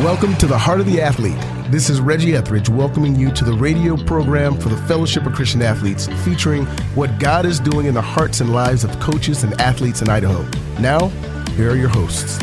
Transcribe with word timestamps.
Welcome 0.00 0.36
to 0.36 0.46
the 0.46 0.58
Heart 0.58 0.80
of 0.80 0.86
the 0.86 1.00
Athlete. 1.00 1.38
This 1.72 1.88
is 1.88 2.02
Reggie 2.02 2.36
Etheridge 2.36 2.68
welcoming 2.68 3.16
you 3.16 3.30
to 3.32 3.44
the 3.44 3.54
radio 3.54 3.96
program 3.96 4.60
for 4.60 4.68
the 4.68 4.76
Fellowship 4.76 5.24
of 5.24 5.32
Christian 5.32 5.62
Athletes, 5.62 6.06
featuring 6.22 6.66
what 6.94 7.18
God 7.18 7.46
is 7.46 7.58
doing 7.58 7.86
in 7.86 7.94
the 7.94 8.02
hearts 8.02 8.42
and 8.42 8.52
lives 8.52 8.84
of 8.84 9.00
coaches 9.00 9.42
and 9.42 9.58
athletes 9.58 10.02
in 10.02 10.10
Idaho. 10.10 10.46
Now, 10.80 11.08
here 11.56 11.70
are 11.70 11.76
your 11.76 11.88
hosts. 11.88 12.36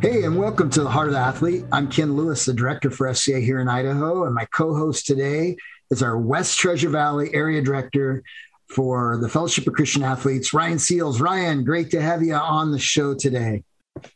Hey, 0.00 0.22
and 0.22 0.38
welcome 0.38 0.70
to 0.70 0.84
the 0.84 0.88
Heart 0.88 1.08
of 1.08 1.14
the 1.14 1.20
Athlete. 1.20 1.64
I'm 1.72 1.90
Ken 1.90 2.14
Lewis, 2.14 2.44
the 2.44 2.54
director 2.54 2.92
for 2.92 3.08
FCA 3.08 3.42
here 3.42 3.58
in 3.58 3.68
Idaho, 3.68 4.24
and 4.24 4.36
my 4.36 4.44
co 4.44 4.72
host 4.72 5.04
today 5.04 5.56
is 5.90 6.00
our 6.00 6.16
West 6.16 6.60
Treasure 6.60 6.90
Valley 6.90 7.34
area 7.34 7.60
director 7.60 8.22
for 8.68 9.18
the 9.20 9.28
Fellowship 9.28 9.66
of 9.66 9.74
Christian 9.74 10.04
Athletes, 10.04 10.54
Ryan 10.54 10.78
Seals. 10.78 11.20
Ryan, 11.20 11.64
great 11.64 11.90
to 11.90 12.00
have 12.00 12.22
you 12.22 12.34
on 12.34 12.70
the 12.70 12.78
show 12.78 13.14
today. 13.14 13.64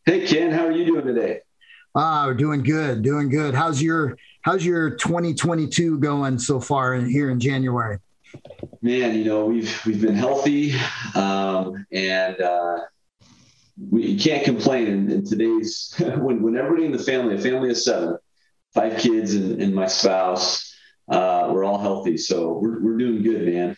Hey 0.04 0.26
Ken, 0.26 0.50
how 0.50 0.66
are 0.66 0.72
you 0.72 0.84
doing 0.84 1.06
today? 1.06 1.40
Ah, 1.94 2.24
we're 2.26 2.34
doing 2.34 2.62
good, 2.62 3.02
doing 3.02 3.28
good. 3.28 3.54
How's 3.54 3.82
your 3.82 4.16
How's 4.42 4.64
your 4.64 4.90
2022 4.90 5.98
going 5.98 6.38
so 6.38 6.58
far 6.58 6.94
in, 6.94 7.08
here 7.08 7.30
in 7.30 7.38
January? 7.38 7.98
Man, 8.80 9.16
you 9.16 9.24
know 9.24 9.46
we've 9.46 9.80
we've 9.86 10.00
been 10.00 10.16
healthy, 10.16 10.74
um, 11.14 11.86
and 11.92 12.40
uh, 12.40 12.78
we 13.90 14.18
can't 14.18 14.44
complain. 14.44 14.86
In, 14.88 15.10
in 15.10 15.24
today's 15.24 15.94
when 15.98 16.42
when 16.42 16.56
everybody 16.56 16.86
in 16.86 16.92
the 16.92 16.98
family, 16.98 17.34
a 17.36 17.38
family 17.38 17.70
of 17.70 17.78
seven, 17.78 18.18
five 18.74 18.98
kids 18.98 19.34
and, 19.34 19.62
and 19.62 19.74
my 19.74 19.86
spouse, 19.86 20.74
uh, 21.08 21.48
we're 21.52 21.64
all 21.64 21.78
healthy, 21.78 22.16
so 22.16 22.58
we're 22.58 22.80
we're 22.82 22.98
doing 22.98 23.22
good, 23.22 23.46
man. 23.46 23.76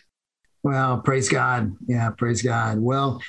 Well, 0.63 0.99
praise 0.99 1.29
God. 1.29 1.75
Yeah, 1.85 2.09
praise 2.09 2.41
God. 2.41 2.79
Well, 2.79 3.21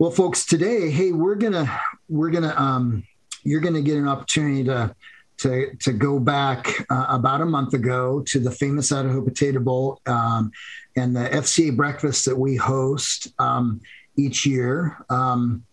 well, 0.00 0.10
folks, 0.10 0.46
today, 0.46 0.90
hey, 0.90 1.12
we're 1.12 1.34
gonna 1.34 1.70
we're 2.08 2.30
gonna 2.30 2.54
um, 2.56 3.04
you're 3.44 3.60
gonna 3.60 3.82
get 3.82 3.98
an 3.98 4.08
opportunity 4.08 4.64
to 4.64 4.96
to 5.40 5.76
to 5.76 5.92
go 5.92 6.18
back 6.18 6.86
uh, 6.88 7.04
about 7.10 7.42
a 7.42 7.44
month 7.44 7.74
ago 7.74 8.22
to 8.28 8.40
the 8.40 8.50
famous 8.50 8.90
Idaho 8.92 9.20
Potato 9.20 9.60
Bowl 9.60 10.00
um, 10.06 10.52
and 10.96 11.14
the 11.14 11.28
FCA 11.28 11.76
breakfast 11.76 12.24
that 12.24 12.34
we 12.34 12.56
host 12.56 13.28
um, 13.38 13.82
each 14.16 14.46
year. 14.46 15.04
Um, 15.10 15.64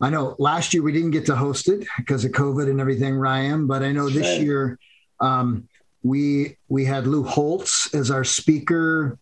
I 0.00 0.08
know 0.08 0.36
last 0.38 0.72
year 0.72 0.84
we 0.84 0.92
didn't 0.92 1.10
get 1.10 1.26
to 1.26 1.34
host 1.34 1.68
it 1.68 1.84
because 1.96 2.24
of 2.24 2.30
COVID 2.30 2.70
and 2.70 2.80
everything, 2.80 3.16
Ryan. 3.16 3.66
But 3.66 3.82
I 3.82 3.90
know 3.90 4.08
this 4.08 4.38
year 4.38 4.78
um, 5.18 5.68
we 6.04 6.58
we 6.68 6.84
had 6.84 7.08
Lou 7.08 7.24
Holtz 7.24 7.92
as 7.92 8.12
our 8.12 8.22
speaker, 8.22 9.18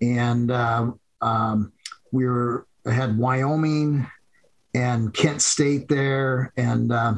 and 0.00 0.52
uh, 0.52 0.92
um, 1.20 1.72
we 2.12 2.24
were 2.24 2.68
had 2.86 3.18
Wyoming 3.18 4.06
and 4.74 5.12
Kent 5.12 5.42
State 5.42 5.88
there. 5.88 6.52
And 6.56 6.92
uh, 6.92 7.14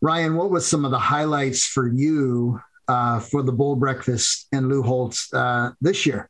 Ryan, 0.00 0.36
what 0.36 0.50
was 0.50 0.66
some 0.66 0.84
of 0.84 0.90
the 0.90 0.98
highlights 0.98 1.66
for 1.66 1.88
you 1.88 2.60
uh, 2.88 3.20
for 3.20 3.42
the 3.42 3.52
bowl 3.52 3.76
breakfast 3.76 4.46
and 4.52 4.68
Lou 4.68 4.82
Holtz 4.82 5.32
uh, 5.32 5.70
this 5.80 6.06
year? 6.06 6.28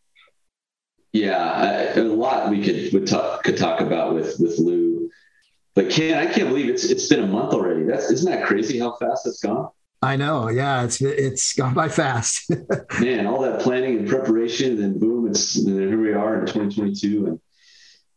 Yeah, 1.12 1.38
I, 1.38 1.98
a 1.98 2.02
lot 2.02 2.50
we 2.50 2.62
could 2.62 2.92
would 2.92 3.06
talk, 3.06 3.42
could 3.42 3.56
talk 3.56 3.80
about 3.80 4.14
with 4.14 4.38
with 4.38 4.58
Lou, 4.58 5.10
but 5.74 5.88
Ken, 5.88 6.18
I 6.18 6.30
can't 6.30 6.48
believe 6.48 6.68
it's 6.68 6.84
it's 6.84 7.08
been 7.08 7.22
a 7.22 7.26
month 7.26 7.54
already. 7.54 7.84
That's 7.84 8.10
isn't 8.10 8.30
that 8.30 8.44
crazy 8.44 8.78
how 8.78 8.96
fast 8.96 9.26
it's 9.26 9.40
gone? 9.40 9.70
I 10.02 10.16
know. 10.16 10.50
Yeah, 10.50 10.84
it's 10.84 11.00
it's 11.00 11.54
gone 11.54 11.72
by 11.72 11.88
fast. 11.88 12.50
Man, 13.00 13.26
all 13.26 13.40
that 13.42 13.60
planning 13.60 13.98
and 13.98 14.08
preparation, 14.08 14.82
and 14.82 15.00
boom, 15.00 15.26
it's 15.26 15.56
and 15.56 15.68
here 15.68 16.00
we 16.00 16.12
are 16.12 16.40
in 16.40 16.46
2022, 16.46 17.26
and 17.26 17.40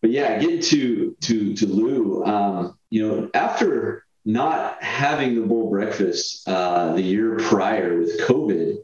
but 0.02 0.12
yeah, 0.12 0.40
getting 0.40 0.62
to 0.62 1.16
to 1.22 1.56
to 1.56 1.66
Lou, 1.66 2.24
um, 2.24 2.78
you 2.90 3.08
know, 3.08 3.30
after 3.34 4.06
not 4.26 4.82
having 4.84 5.36
the 5.36 5.48
bowl 5.48 5.70
breakfast 5.70 6.48
uh, 6.48 6.94
the 6.94 7.02
year 7.02 7.38
prior 7.38 7.98
with 7.98 8.20
COVID 8.22 8.78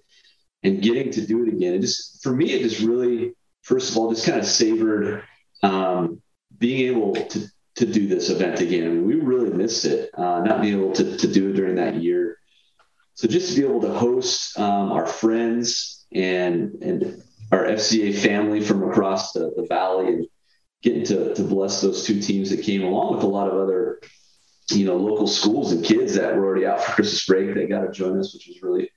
and 0.63 0.81
getting 0.81 1.12
to 1.12 1.25
do 1.25 1.44
it 1.44 1.53
again, 1.53 1.75
it 1.75 1.81
just 1.81 2.22
for 2.23 2.34
me, 2.34 2.51
it 2.51 2.63
just 2.63 2.81
really, 2.81 3.34
first 3.62 3.91
of 3.91 3.97
all, 3.97 4.09
just 4.09 4.25
kind 4.25 4.39
of 4.39 4.45
savored 4.45 5.23
um, 5.63 6.22
being 6.57 6.88
able 6.94 7.13
to 7.13 7.47
to 7.75 7.85
do 7.85 8.07
this 8.07 8.29
event 8.29 8.59
again. 8.59 9.06
We 9.06 9.16
really 9.16 9.51
missed 9.51 9.85
it, 9.85 10.09
uh, 10.18 10.41
not 10.41 10.62
being 10.62 10.79
able 10.79 10.94
to 10.94 11.18
to 11.18 11.28
do 11.28 11.50
it 11.50 11.53
during 11.53 11.75
that 11.75 11.95
year. 11.95 12.38
So 13.13 13.29
just 13.29 13.56
to 13.56 13.62
be 13.62 13.68
able 13.68 13.81
to 13.81 13.94
host 13.94 14.59
um, 14.59 14.91
our 14.91 15.06
friends 15.06 16.06
and 16.12 16.73
and 16.81 17.23
our 17.51 17.63
FCA 17.66 18.18
family 18.18 18.59
from 18.59 18.84
across 18.89 19.31
the, 19.31 19.53
the 19.56 19.66
valley 19.69 20.07
and 20.07 20.28
getting 20.85 21.03
to, 21.03 21.34
to 21.34 21.44
bless 21.44 21.81
those 21.81 22.06
two 22.06 22.22
teams 22.22 22.51
that 22.51 22.62
came 22.62 22.84
along 22.84 23.16
with 23.16 23.23
a 23.23 23.28
lot 23.28 23.47
of 23.47 23.56
other, 23.56 24.00
you 24.69 24.85
know, 24.85 24.96
local 24.96 25.25
schools 25.25 25.72
and 25.72 25.84
kids 25.84 26.13
that 26.13 26.35
were 26.35 26.46
already 26.46 26.66
out 26.66 26.79
for 26.79 26.91
Christmas 26.91 27.25
break. 27.25 27.53
They 27.56 27.66
got 27.66 27.81
to 27.81 27.91
join 27.91 28.19
us, 28.19 28.34
which 28.34 28.47
was 28.47 28.62
really, 28.62 28.91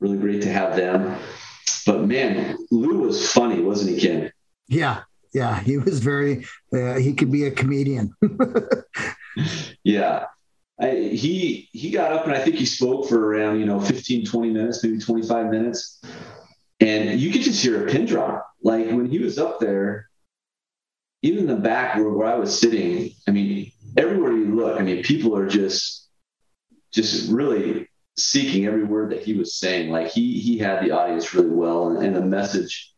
really 0.00 0.18
great 0.18 0.42
to 0.42 0.52
have 0.52 0.76
them. 0.76 1.16
But 1.86 2.02
man, 2.02 2.58
Lou 2.72 2.98
was 2.98 3.30
funny, 3.30 3.60
wasn't 3.60 3.96
he, 3.96 4.00
Ken? 4.00 4.32
Yeah, 4.66 5.02
yeah, 5.32 5.60
he 5.60 5.78
was 5.78 6.00
very. 6.00 6.44
Uh, 6.72 6.96
he 6.96 7.14
could 7.14 7.30
be 7.30 7.44
a 7.44 7.52
comedian. 7.52 8.14
yeah, 9.84 10.26
I, 10.80 10.90
he 10.90 11.68
he 11.72 11.90
got 11.90 12.12
up 12.12 12.24
and 12.24 12.34
I 12.34 12.40
think 12.40 12.56
he 12.56 12.66
spoke 12.66 13.08
for 13.08 13.28
around 13.28 13.60
you 13.60 13.66
know 13.66 13.80
15, 13.80 14.26
20 14.26 14.50
minutes, 14.50 14.82
maybe 14.82 14.98
25 14.98 15.46
minutes, 15.50 16.02
and 16.80 17.20
you 17.20 17.30
could 17.30 17.42
just 17.42 17.62
hear 17.62 17.86
a 17.86 17.90
pin 17.90 18.06
drop. 18.06 18.48
Like 18.62 18.86
when 18.86 19.06
he 19.06 19.18
was 19.18 19.38
up 19.38 19.60
there, 19.60 20.08
even 21.22 21.40
in 21.40 21.46
the 21.46 21.56
back 21.56 21.96
where, 21.96 22.10
where 22.10 22.26
I 22.26 22.34
was 22.34 22.58
sitting, 22.58 23.12
I 23.26 23.30
mean, 23.30 23.70
everywhere 23.96 24.32
you 24.32 24.54
look, 24.54 24.78
I 24.78 24.82
mean, 24.82 25.02
people 25.02 25.36
are 25.36 25.48
just 25.48 26.08
just 26.92 27.30
really 27.30 27.88
seeking 28.16 28.66
every 28.66 28.84
word 28.84 29.12
that 29.12 29.22
he 29.22 29.34
was 29.34 29.56
saying. 29.56 29.90
Like 29.90 30.08
he 30.08 30.38
he 30.40 30.58
had 30.58 30.84
the 30.84 30.90
audience 30.90 31.34
really 31.34 31.50
well, 31.50 31.88
and, 31.88 32.04
and 32.04 32.14
the 32.14 32.20
message 32.20 32.92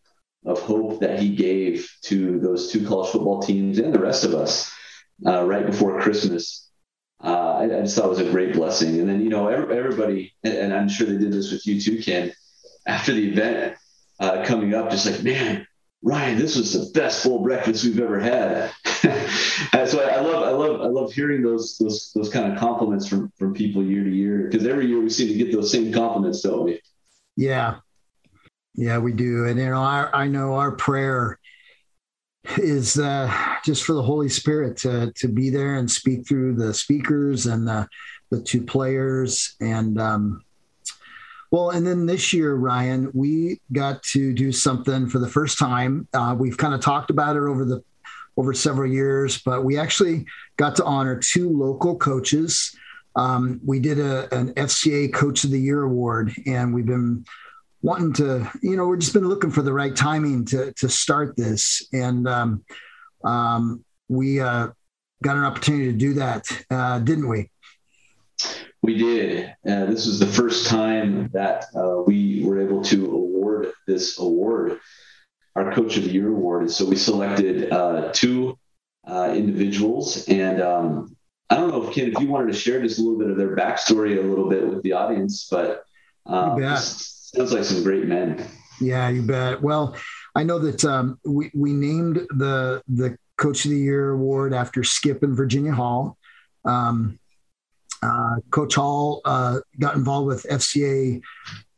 of 0.44 0.60
hope 0.60 1.00
that 1.00 1.18
he 1.18 1.34
gave 1.34 1.90
to 2.02 2.38
those 2.38 2.70
two 2.70 2.86
college 2.86 3.10
football 3.10 3.40
teams 3.40 3.78
and 3.78 3.94
the 3.94 3.98
rest 3.98 4.24
of 4.24 4.34
us 4.34 4.70
uh, 5.26 5.42
right 5.44 5.66
before 5.66 6.00
Christmas. 6.00 6.68
Uh, 7.22 7.56
I, 7.58 7.64
I, 7.64 7.80
just 7.80 7.96
thought 7.96 8.06
it 8.06 8.10
was 8.10 8.20
a 8.20 8.30
great 8.30 8.52
blessing. 8.52 9.00
And 9.00 9.08
then 9.08 9.22
you 9.22 9.30
know 9.30 9.48
every, 9.48 9.78
everybody, 9.78 10.34
and, 10.42 10.54
and, 10.54 10.74
I'm 10.74 10.90
sure 10.90 11.06
they 11.06 11.16
did 11.16 11.32
this 11.32 11.50
with 11.50 11.66
you 11.66 11.80
too, 11.80 12.02
Ken. 12.02 12.32
After 12.86 13.14
the 13.14 13.30
event 13.30 13.76
uh, 14.20 14.44
coming 14.44 14.74
up, 14.74 14.90
just 14.90 15.06
like 15.06 15.22
man, 15.22 15.66
Ryan, 16.04 16.38
this 16.38 16.54
was 16.54 16.74
the 16.74 16.90
best 16.92 17.24
bowl 17.24 17.42
breakfast 17.42 17.82
we've 17.82 17.98
ever 17.98 18.20
had. 18.20 18.70
so 19.88 20.02
I, 20.02 20.16
I, 20.16 20.20
love, 20.20 20.42
I 20.42 20.50
love, 20.50 20.80
I 20.82 20.86
love 20.86 21.14
hearing 21.14 21.42
those, 21.42 21.78
those, 21.78 22.12
those 22.14 22.28
kind 22.28 22.52
of 22.52 22.58
compliments 22.58 23.08
from, 23.08 23.32
from 23.38 23.54
people 23.54 23.82
year 23.82 24.04
to 24.04 24.10
year. 24.10 24.50
Cause 24.52 24.66
every 24.66 24.86
year 24.86 25.00
we 25.00 25.08
seem 25.08 25.28
to 25.28 25.34
get 25.34 25.50
those 25.50 25.72
same 25.72 25.94
compliments, 25.94 26.42
don't 26.42 26.64
we? 26.64 26.82
Yeah. 27.36 27.76
Yeah, 28.74 28.98
we 28.98 29.12
do. 29.12 29.46
And, 29.46 29.58
you 29.58 29.70
know, 29.70 29.80
I, 29.80 30.10
I 30.12 30.28
know 30.28 30.54
our 30.54 30.72
prayer 30.72 31.38
is 32.58 32.98
uh, 32.98 33.56
just 33.64 33.84
for 33.84 33.94
the 33.94 34.02
Holy 34.02 34.28
Spirit 34.28 34.76
to, 34.78 35.10
to 35.16 35.28
be 35.28 35.48
there 35.48 35.76
and 35.76 35.90
speak 35.90 36.28
through 36.28 36.56
the 36.56 36.74
speakers 36.74 37.46
and 37.46 37.66
the, 37.66 37.88
the 38.30 38.42
two 38.42 38.62
players. 38.62 39.56
And, 39.62 39.98
um, 39.98 40.42
well, 41.54 41.70
and 41.70 41.86
then 41.86 42.06
this 42.06 42.32
year, 42.32 42.52
Ryan, 42.56 43.12
we 43.14 43.60
got 43.72 44.02
to 44.14 44.34
do 44.34 44.50
something 44.50 45.08
for 45.08 45.20
the 45.20 45.28
first 45.28 45.56
time. 45.56 46.08
Uh, 46.12 46.34
we've 46.36 46.56
kind 46.56 46.74
of 46.74 46.80
talked 46.80 47.10
about 47.10 47.36
it 47.36 47.42
over 47.42 47.64
the 47.64 47.80
over 48.36 48.52
several 48.52 48.90
years, 48.90 49.38
but 49.38 49.64
we 49.64 49.78
actually 49.78 50.26
got 50.56 50.74
to 50.74 50.84
honor 50.84 51.16
two 51.16 51.48
local 51.48 51.94
coaches. 51.94 52.76
Um, 53.14 53.60
we 53.64 53.78
did 53.78 54.00
a, 54.00 54.34
an 54.34 54.52
FCA 54.54 55.14
Coach 55.14 55.44
of 55.44 55.52
the 55.52 55.60
Year 55.60 55.82
award, 55.82 56.32
and 56.44 56.74
we've 56.74 56.86
been 56.86 57.24
wanting 57.82 58.12
to, 58.14 58.50
you 58.60 58.76
know, 58.76 58.88
we've 58.88 58.98
just 58.98 59.14
been 59.14 59.28
looking 59.28 59.52
for 59.52 59.62
the 59.62 59.72
right 59.72 59.94
timing 59.94 60.46
to 60.46 60.72
to 60.72 60.88
start 60.88 61.36
this, 61.36 61.86
and 61.92 62.26
um, 62.26 62.64
um, 63.24 63.84
we 64.08 64.40
uh, 64.40 64.70
got 65.22 65.36
an 65.36 65.44
opportunity 65.44 65.92
to 65.92 65.96
do 65.96 66.14
that, 66.14 66.46
uh, 66.68 66.98
didn't 66.98 67.28
we? 67.28 67.48
We 68.84 68.98
did. 68.98 69.46
Uh, 69.66 69.86
this 69.86 70.04
was 70.06 70.18
the 70.18 70.26
first 70.26 70.66
time 70.66 71.30
that 71.32 71.64
uh, 71.74 72.02
we 72.06 72.44
were 72.44 72.60
able 72.60 72.82
to 72.84 73.06
award 73.06 73.72
this 73.86 74.18
award, 74.18 74.78
our 75.56 75.72
Coach 75.72 75.96
of 75.96 76.04
the 76.04 76.10
Year 76.10 76.28
award. 76.28 76.64
And 76.64 76.70
so 76.70 76.84
we 76.84 76.94
selected 76.94 77.72
uh, 77.72 78.10
two 78.12 78.58
uh, 79.08 79.32
individuals. 79.34 80.28
And 80.28 80.60
um, 80.60 81.16
I 81.48 81.54
don't 81.54 81.70
know 81.70 81.88
if 81.88 81.94
Ken, 81.94 82.12
if 82.12 82.20
you 82.20 82.28
wanted 82.28 82.52
to 82.52 82.58
share 82.58 82.82
just 82.82 82.98
a 82.98 83.02
little 83.02 83.18
bit 83.18 83.30
of 83.30 83.38
their 83.38 83.56
backstory 83.56 84.18
a 84.18 84.20
little 84.20 84.50
bit 84.50 84.68
with 84.68 84.82
the 84.82 84.92
audience, 84.92 85.48
but 85.50 85.84
um, 86.26 86.60
sounds 86.76 87.54
like 87.54 87.64
some 87.64 87.82
great 87.84 88.04
men. 88.04 88.46
Yeah, 88.82 89.08
you 89.08 89.22
bet. 89.22 89.62
Well, 89.62 89.96
I 90.34 90.42
know 90.42 90.58
that 90.58 90.84
um, 90.84 91.18
we, 91.24 91.50
we 91.54 91.72
named 91.72 92.16
the 92.36 92.82
the 92.88 93.16
Coach 93.38 93.64
of 93.64 93.70
the 93.70 93.78
Year 93.78 94.10
award 94.10 94.52
after 94.52 94.84
Skip 94.84 95.22
and 95.22 95.34
Virginia 95.34 95.72
Hall. 95.72 96.18
Um, 96.66 97.18
Uh, 98.04 98.36
Coach 98.50 98.74
Hall 98.74 99.22
uh, 99.24 99.60
got 99.80 99.96
involved 99.96 100.26
with 100.26 100.44
FCA 100.44 101.22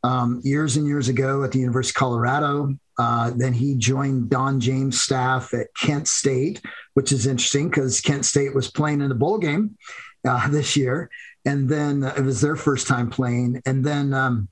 um, 0.03 0.41
years 0.43 0.77
and 0.77 0.87
years 0.87 1.09
ago 1.09 1.45
at 1.45 1.53
the 1.53 1.59
University 1.59 1.97
of 1.97 2.01
Colorado. 2.01 2.77
Uh, 2.99 3.31
then 3.37 3.53
he 3.53 3.75
joined 3.77 4.31
Don 4.31 4.59
James' 4.59 5.01
staff 5.01 5.53
at 5.55 5.69
Kent 5.81 6.09
State, 6.09 6.63
which 6.95 7.13
is 7.13 7.27
interesting 7.27 7.69
because 7.69 8.01
Kent 8.01 8.25
State 8.25 8.55
was 8.55 8.71
playing 8.71 9.03
in 9.03 9.09
the 9.09 9.15
bowl 9.15 9.39
game 9.39 9.77
uh, 10.27 10.49
this 10.51 10.77
year, 10.77 11.11
and 11.45 11.69
then 11.69 12.03
it 12.03 12.25
was 12.25 12.41
their 12.41 12.57
first 12.57 12.87
time 12.87 13.11
playing. 13.11 13.63
And 13.67 13.85
then 13.85 14.15
um, 14.15 14.49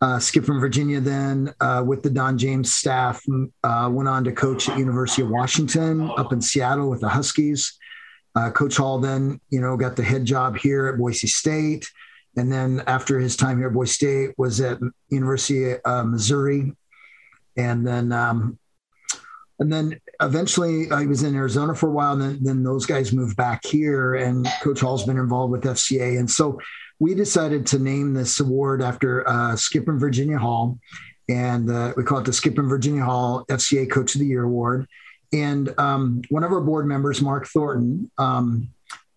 uh, 0.00 0.18
Skip 0.18 0.44
from 0.44 0.60
Virginia, 0.60 1.00
then 1.00 1.52
uh, 1.60 1.82
with 1.86 2.02
the 2.02 2.10
Don 2.10 2.36
James 2.38 2.74
staff, 2.74 3.22
went 3.26 4.08
on 4.08 4.24
to 4.24 4.32
coach 4.32 4.68
at 4.68 4.78
University 4.78 5.22
of 5.22 5.30
Washington 5.30 6.10
up 6.16 6.32
in 6.32 6.40
Seattle 6.40 6.90
with 6.90 7.00
the 7.00 7.08
Huskies. 7.08 7.78
Coach 8.50 8.76
Hall 8.76 8.98
then, 8.98 9.40
you 9.50 9.60
know, 9.60 9.76
got 9.76 9.96
the 9.96 10.02
head 10.02 10.24
job 10.24 10.56
here 10.56 10.86
at 10.88 10.98
Boise 10.98 11.26
State. 11.26 11.90
And 12.36 12.50
then 12.50 12.82
after 12.86 13.18
his 13.18 13.36
time 13.36 13.58
here 13.58 13.68
at 13.68 13.74
Boise 13.74 13.92
State 13.92 14.30
was 14.38 14.60
at 14.60 14.78
University 15.10 15.74
of 15.84 16.06
Missouri 16.06 16.72
and 17.56 17.86
then 17.86 18.12
um, 18.12 18.58
and 19.58 19.72
then 19.72 20.00
eventually 20.20 20.90
I 20.90 21.04
was 21.04 21.22
in 21.22 21.36
Arizona 21.36 21.74
for 21.74 21.88
a 21.88 21.92
while. 21.92 22.14
And 22.14 22.22
then, 22.22 22.38
then 22.42 22.62
those 22.64 22.86
guys 22.86 23.12
moved 23.12 23.36
back 23.36 23.64
here, 23.64 24.14
and 24.14 24.46
Coach 24.62 24.80
Hall's 24.80 25.06
been 25.06 25.18
involved 25.18 25.52
with 25.52 25.62
FCA, 25.62 26.18
and 26.18 26.30
so 26.30 26.58
we 26.98 27.14
decided 27.14 27.66
to 27.66 27.78
name 27.78 28.14
this 28.14 28.40
award 28.40 28.82
after 28.82 29.28
uh, 29.28 29.56
Skip 29.56 29.88
and 29.88 30.00
Virginia 30.00 30.38
Hall, 30.38 30.78
and 31.28 31.70
uh, 31.70 31.92
we 31.96 32.04
call 32.04 32.18
it 32.18 32.24
the 32.24 32.32
Skip 32.32 32.58
and 32.58 32.68
Virginia 32.68 33.04
Hall 33.04 33.44
FCA 33.48 33.90
Coach 33.90 34.14
of 34.14 34.20
the 34.20 34.26
Year 34.26 34.44
Award. 34.44 34.86
And 35.32 35.72
um, 35.78 36.22
one 36.28 36.44
of 36.44 36.52
our 36.52 36.60
board 36.60 36.86
members, 36.86 37.22
Mark 37.22 37.46
Thornton, 37.46 38.10
um, 38.18 38.68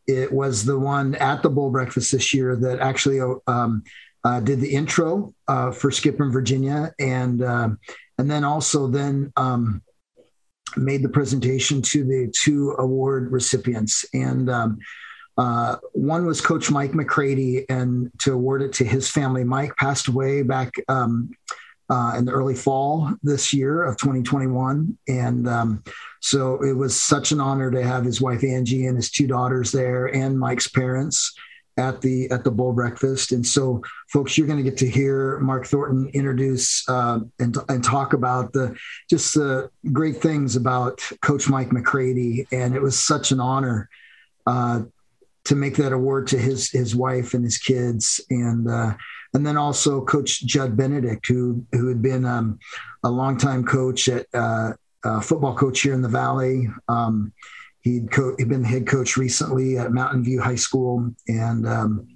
it 0.08 0.32
was 0.32 0.64
the 0.66 0.80
one 0.80 1.16
at 1.16 1.42
the 1.42 1.50
bowl 1.50 1.72
breakfast 1.72 2.12
this 2.12 2.34
year 2.34 2.56
that 2.56 2.80
actually 2.80 3.20
um, 3.48 3.84
uh, 4.24 4.40
did 4.40 4.62
the 4.62 4.74
intro 4.74 5.34
uh, 5.48 5.72
for 5.72 5.92
Skip 5.92 6.20
and 6.20 6.32
Virginia, 6.32 6.94
and 7.00 7.42
uh, 7.42 7.70
and 8.18 8.30
then 8.30 8.44
also 8.44 8.88
then 8.88 9.34
um, 9.36 9.82
made 10.78 11.04
the 11.04 11.10
presentation 11.10 11.82
to 11.82 12.04
the 12.04 12.34
two 12.36 12.76
award 12.78 13.32
recipients. 13.32 14.06
And 14.14 14.50
um, 14.50 14.80
uh, 15.38 15.78
one 15.94 16.26
was 16.26 16.40
coach 16.40 16.72
mike 16.72 16.92
mccready 16.92 17.66
and 17.70 18.12
to 18.20 18.34
award 18.34 18.62
it 18.62 18.74
to 18.74 18.86
his 18.86 19.10
family. 19.10 19.44
Mike 19.44 19.76
passed 19.76 20.08
away 20.08 20.44
back 20.44 20.72
uh, 21.90 22.16
in 22.18 22.26
the 22.26 22.32
early 22.32 22.56
fall 22.56 23.12
this 23.24 23.54
year 23.54 23.84
of 23.84 23.98
2021 23.98 24.98
and 25.08 25.48
um, 25.48 25.84
so 26.22 26.62
it 26.64 26.74
was 26.74 27.00
such 27.00 27.32
an 27.32 27.40
honor 27.40 27.70
to 27.70 27.84
have 27.84 28.04
his 28.04 28.22
wife 28.22 28.44
angie 28.44 28.86
and 28.88 28.96
his 28.96 29.12
two 29.12 29.28
daughters 29.28 29.72
there 29.72 30.08
and 30.08 30.40
mike's 30.40 30.68
parents 30.68 31.36
at 31.78 32.02
the 32.02 32.30
at 32.32 32.44
the 32.44 32.52
bowl 32.52 32.74
breakfast. 32.74 33.32
And 33.32 33.46
so, 33.46 33.82
folks, 34.12 34.38
you're 34.38 34.48
going 34.48 34.64
to 34.64 34.70
get 34.70 34.78
to 34.78 34.90
hear 34.90 35.40
Mark 35.40 35.66
Thornton 35.66 36.10
introduce 36.14 36.88
uh, 36.88 37.20
and 37.40 37.58
and 37.68 37.84
talk 37.84 38.14
about 38.14 38.54
the 38.54 38.76
just 39.10 39.34
the 39.34 39.70
great 39.92 40.22
things 40.22 40.56
about 40.56 41.02
Coach 41.22 41.50
Mike 41.50 41.72
McCready. 41.72 42.48
And 42.52 42.76
it 42.76 42.82
was 42.82 43.04
such 43.04 43.32
an 43.32 43.40
honor 43.40 43.90
uh, 44.46 44.84
to 45.46 45.56
make 45.56 45.76
that 45.78 45.92
award 45.92 46.28
to 46.28 46.38
his 46.38 46.72
his 46.72 46.96
wife 46.96 47.34
and 47.34 47.44
his 47.44 47.58
kids, 47.58 48.22
and 48.30 48.70
uh, 48.70 48.96
and 49.36 49.46
then 49.46 49.58
also 49.58 50.04
Coach 50.04 50.44
Judd 50.46 50.76
Benedict, 50.76 51.28
who 51.28 51.64
who 51.72 51.88
had 51.88 52.02
been 52.02 52.26
um, 52.26 52.58
a 53.04 53.10
longtime 53.10 53.64
coach 53.64 54.10
at 54.10 54.26
uh, 54.34 54.74
football 55.22 55.56
coach 55.56 55.82
here 55.82 55.94
in 55.94 56.02
the 56.02 56.10
Valley. 56.10 56.68
Um, 56.88 57.32
He'd, 57.86 58.12
co- 58.12 58.36
he'd 58.40 58.50
been 58.50 58.64
the 58.64 58.68
head 58.68 58.88
coach 58.88 59.16
recently 59.16 59.78
at 59.78 59.92
Mountain 59.92 60.24
View 60.24 60.42
High 60.42 60.56
School. 60.56 61.14
And 61.28 61.68
um, 61.68 62.08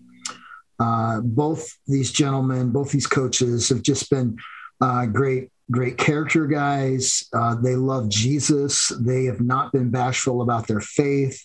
uh, 0.79 1.21
both 1.21 1.77
these 1.85 2.11
gentlemen, 2.11 2.71
both 2.71 2.91
these 2.91 3.05
coaches 3.05 3.69
have 3.69 3.83
just 3.83 4.09
been 4.09 4.35
uh, 4.81 5.05
great, 5.05 5.51
great 5.69 5.95
character 5.99 6.47
guys. 6.47 7.29
Uh, 7.31 7.53
they 7.53 7.75
love 7.75 8.09
Jesus. 8.09 8.91
They 8.99 9.25
have 9.25 9.41
not 9.41 9.71
been 9.71 9.91
bashful 9.91 10.41
about 10.41 10.65
their 10.65 10.81
faith. 10.81 11.39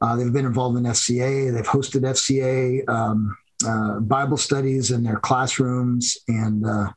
Uh, 0.00 0.16
they've 0.16 0.32
been 0.32 0.46
involved 0.46 0.78
in 0.78 0.84
FCA. 0.84 1.52
They've 1.52 1.66
hosted 1.66 2.00
FCA 2.00 2.88
um, 2.88 3.36
uh, 3.66 4.00
Bible 4.00 4.36
studies 4.36 4.90
in 4.90 5.02
their 5.02 5.18
classrooms. 5.18 6.16
And 6.28 6.64
uh, 6.66 6.92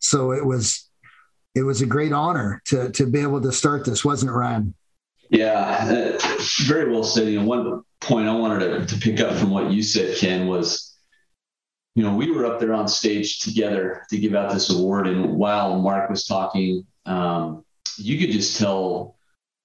so 0.00 0.32
it 0.32 0.44
was, 0.44 0.88
it 1.54 1.62
was 1.62 1.82
a 1.82 1.86
great 1.86 2.12
honor 2.12 2.62
to, 2.66 2.90
to 2.92 3.06
be 3.06 3.20
able 3.20 3.40
to 3.42 3.52
start 3.52 3.84
this, 3.84 4.04
wasn't 4.04 4.30
it, 4.30 4.34
Ryan? 4.34 4.74
Yeah, 5.30 6.16
uh, 6.18 6.42
very 6.66 6.90
well 6.90 7.02
said. 7.02 7.28
You 7.28 7.40
know, 7.40 7.46
one 7.46 7.82
point 8.00 8.28
I 8.28 8.34
wanted 8.34 8.60
to, 8.60 8.86
to 8.86 9.00
pick 9.00 9.20
up 9.20 9.36
from 9.36 9.50
what 9.50 9.72
you 9.72 9.82
said, 9.82 10.16
Ken, 10.16 10.46
was, 10.46 10.96
you 11.94 12.04
know, 12.04 12.14
we 12.14 12.30
were 12.30 12.46
up 12.46 12.60
there 12.60 12.74
on 12.74 12.86
stage 12.86 13.40
together 13.40 14.02
to 14.10 14.18
give 14.18 14.34
out 14.34 14.52
this 14.52 14.70
award. 14.70 15.08
And 15.08 15.34
while 15.34 15.80
Mark 15.80 16.08
was 16.10 16.26
talking, 16.26 16.86
um, 17.06 17.64
you 17.96 18.18
could 18.18 18.30
just 18.30 18.58
tell 18.58 19.16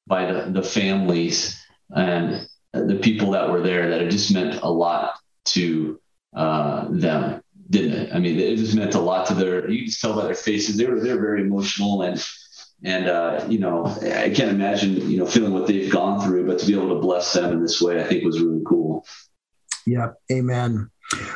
by 0.08 0.32
the, 0.32 0.52
the 0.52 0.64
families 0.64 1.64
and 1.96 2.48
the 2.74 2.96
people 2.96 3.32
that 3.32 3.50
were 3.50 3.62
there 3.62 3.90
that 3.90 4.02
it 4.02 4.10
just 4.10 4.34
meant 4.34 4.62
a 4.62 4.72
lot 4.72 5.20
to 5.44 6.01
uh, 6.36 6.88
them, 6.90 7.42
didn't 7.70 7.94
it? 7.94 8.16
I 8.16 8.20
mean, 8.20 8.40
it 8.40 8.58
just 8.58 8.76
meant 8.76 8.96
a 8.96 9.00
lot 9.00 9.28
to 9.28 9.34
their, 9.34 9.70
you 9.70 9.86
just 9.86 10.02
tell 10.02 10.16
by 10.16 10.26
their 10.26 10.34
faces, 10.34 10.78
they 10.78 10.86
were, 10.86 11.00
they 11.00 11.14
were 11.14 11.22
very 11.22 11.42
emotional 11.42 12.02
and, 12.02 12.24
and 12.84 13.08
uh, 13.08 13.46
you 13.48 13.60
know 13.60 13.86
i 13.86 14.28
can't 14.28 14.50
imagine 14.50 15.08
you 15.08 15.16
know 15.16 15.26
feeling 15.28 15.54
what 15.54 15.68
they've 15.68 15.92
gone 15.92 16.20
through 16.20 16.48
but 16.48 16.58
to 16.58 16.66
be 16.66 16.74
able 16.74 16.90
to 16.90 17.00
bless 17.00 17.32
them 17.32 17.54
in 17.54 17.62
this 17.62 17.80
way 17.80 18.02
i 18.02 18.04
think 18.04 18.24
was 18.24 18.42
really 18.42 18.64
cool. 18.66 19.06
Yeah. 19.86 20.12
Amen. 20.32 20.90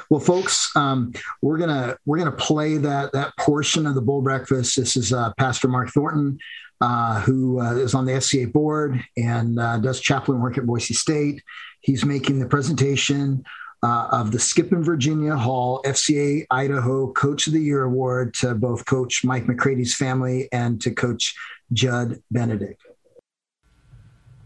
Well 0.09 0.19
folks 0.19 0.71
um, 0.75 1.13
we're 1.41 1.57
gonna 1.57 1.97
we're 2.05 2.17
gonna 2.17 2.31
play 2.31 2.77
that 2.77 3.11
that 3.13 3.33
portion 3.39 3.85
of 3.85 3.95
the 3.95 4.01
bull 4.01 4.21
breakfast. 4.21 4.77
This 4.77 4.95
is 4.95 5.11
uh, 5.11 5.33
pastor 5.37 5.67
mark 5.67 5.89
thornton 5.89 6.39
uh, 6.81 7.21
who 7.21 7.59
uh, 7.59 7.73
is 7.75 7.93
on 7.93 8.05
the 8.05 8.13
FCA 8.13 8.51
board 8.51 9.03
and 9.17 9.59
uh, 9.59 9.77
does 9.79 9.99
chaplain 9.99 10.39
work 10.39 10.57
at 10.57 10.65
boise 10.65 10.93
state. 10.93 11.43
He's 11.81 12.05
making 12.05 12.39
the 12.39 12.47
presentation 12.47 13.43
uh, 13.85 14.07
of 14.11 14.31
the 14.31 14.39
Skip 14.39 14.71
and 14.71 14.83
Virginia 14.83 15.35
Hall 15.35 15.79
FCA 15.85 16.47
Idaho 16.49 17.11
Coach 17.13 17.45
of 17.45 17.53
the 17.53 17.59
Year 17.59 17.83
Award 17.83 18.33
to 18.35 18.55
both 18.55 18.83
Coach 18.85 19.23
Mike 19.23 19.45
McCready's 19.45 19.93
family 19.93 20.49
and 20.51 20.81
to 20.81 20.89
Coach 20.89 21.35
Judd 21.71 22.19
Benedict. 22.31 22.81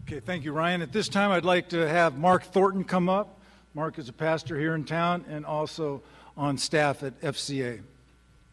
Okay, 0.02 0.20
thank 0.20 0.44
you, 0.44 0.52
Ryan. 0.52 0.82
At 0.82 0.92
this 0.92 1.08
time, 1.08 1.30
I'd 1.30 1.46
like 1.46 1.70
to 1.70 1.88
have 1.88 2.18
Mark 2.18 2.44
Thornton 2.44 2.84
come 2.84 3.08
up. 3.08 3.40
Mark 3.72 3.98
is 3.98 4.10
a 4.10 4.12
pastor 4.12 4.58
here 4.58 4.74
in 4.74 4.84
town 4.84 5.24
and 5.26 5.46
also 5.46 6.02
on 6.36 6.58
staff 6.58 7.02
at 7.02 7.18
FCA. 7.22 7.80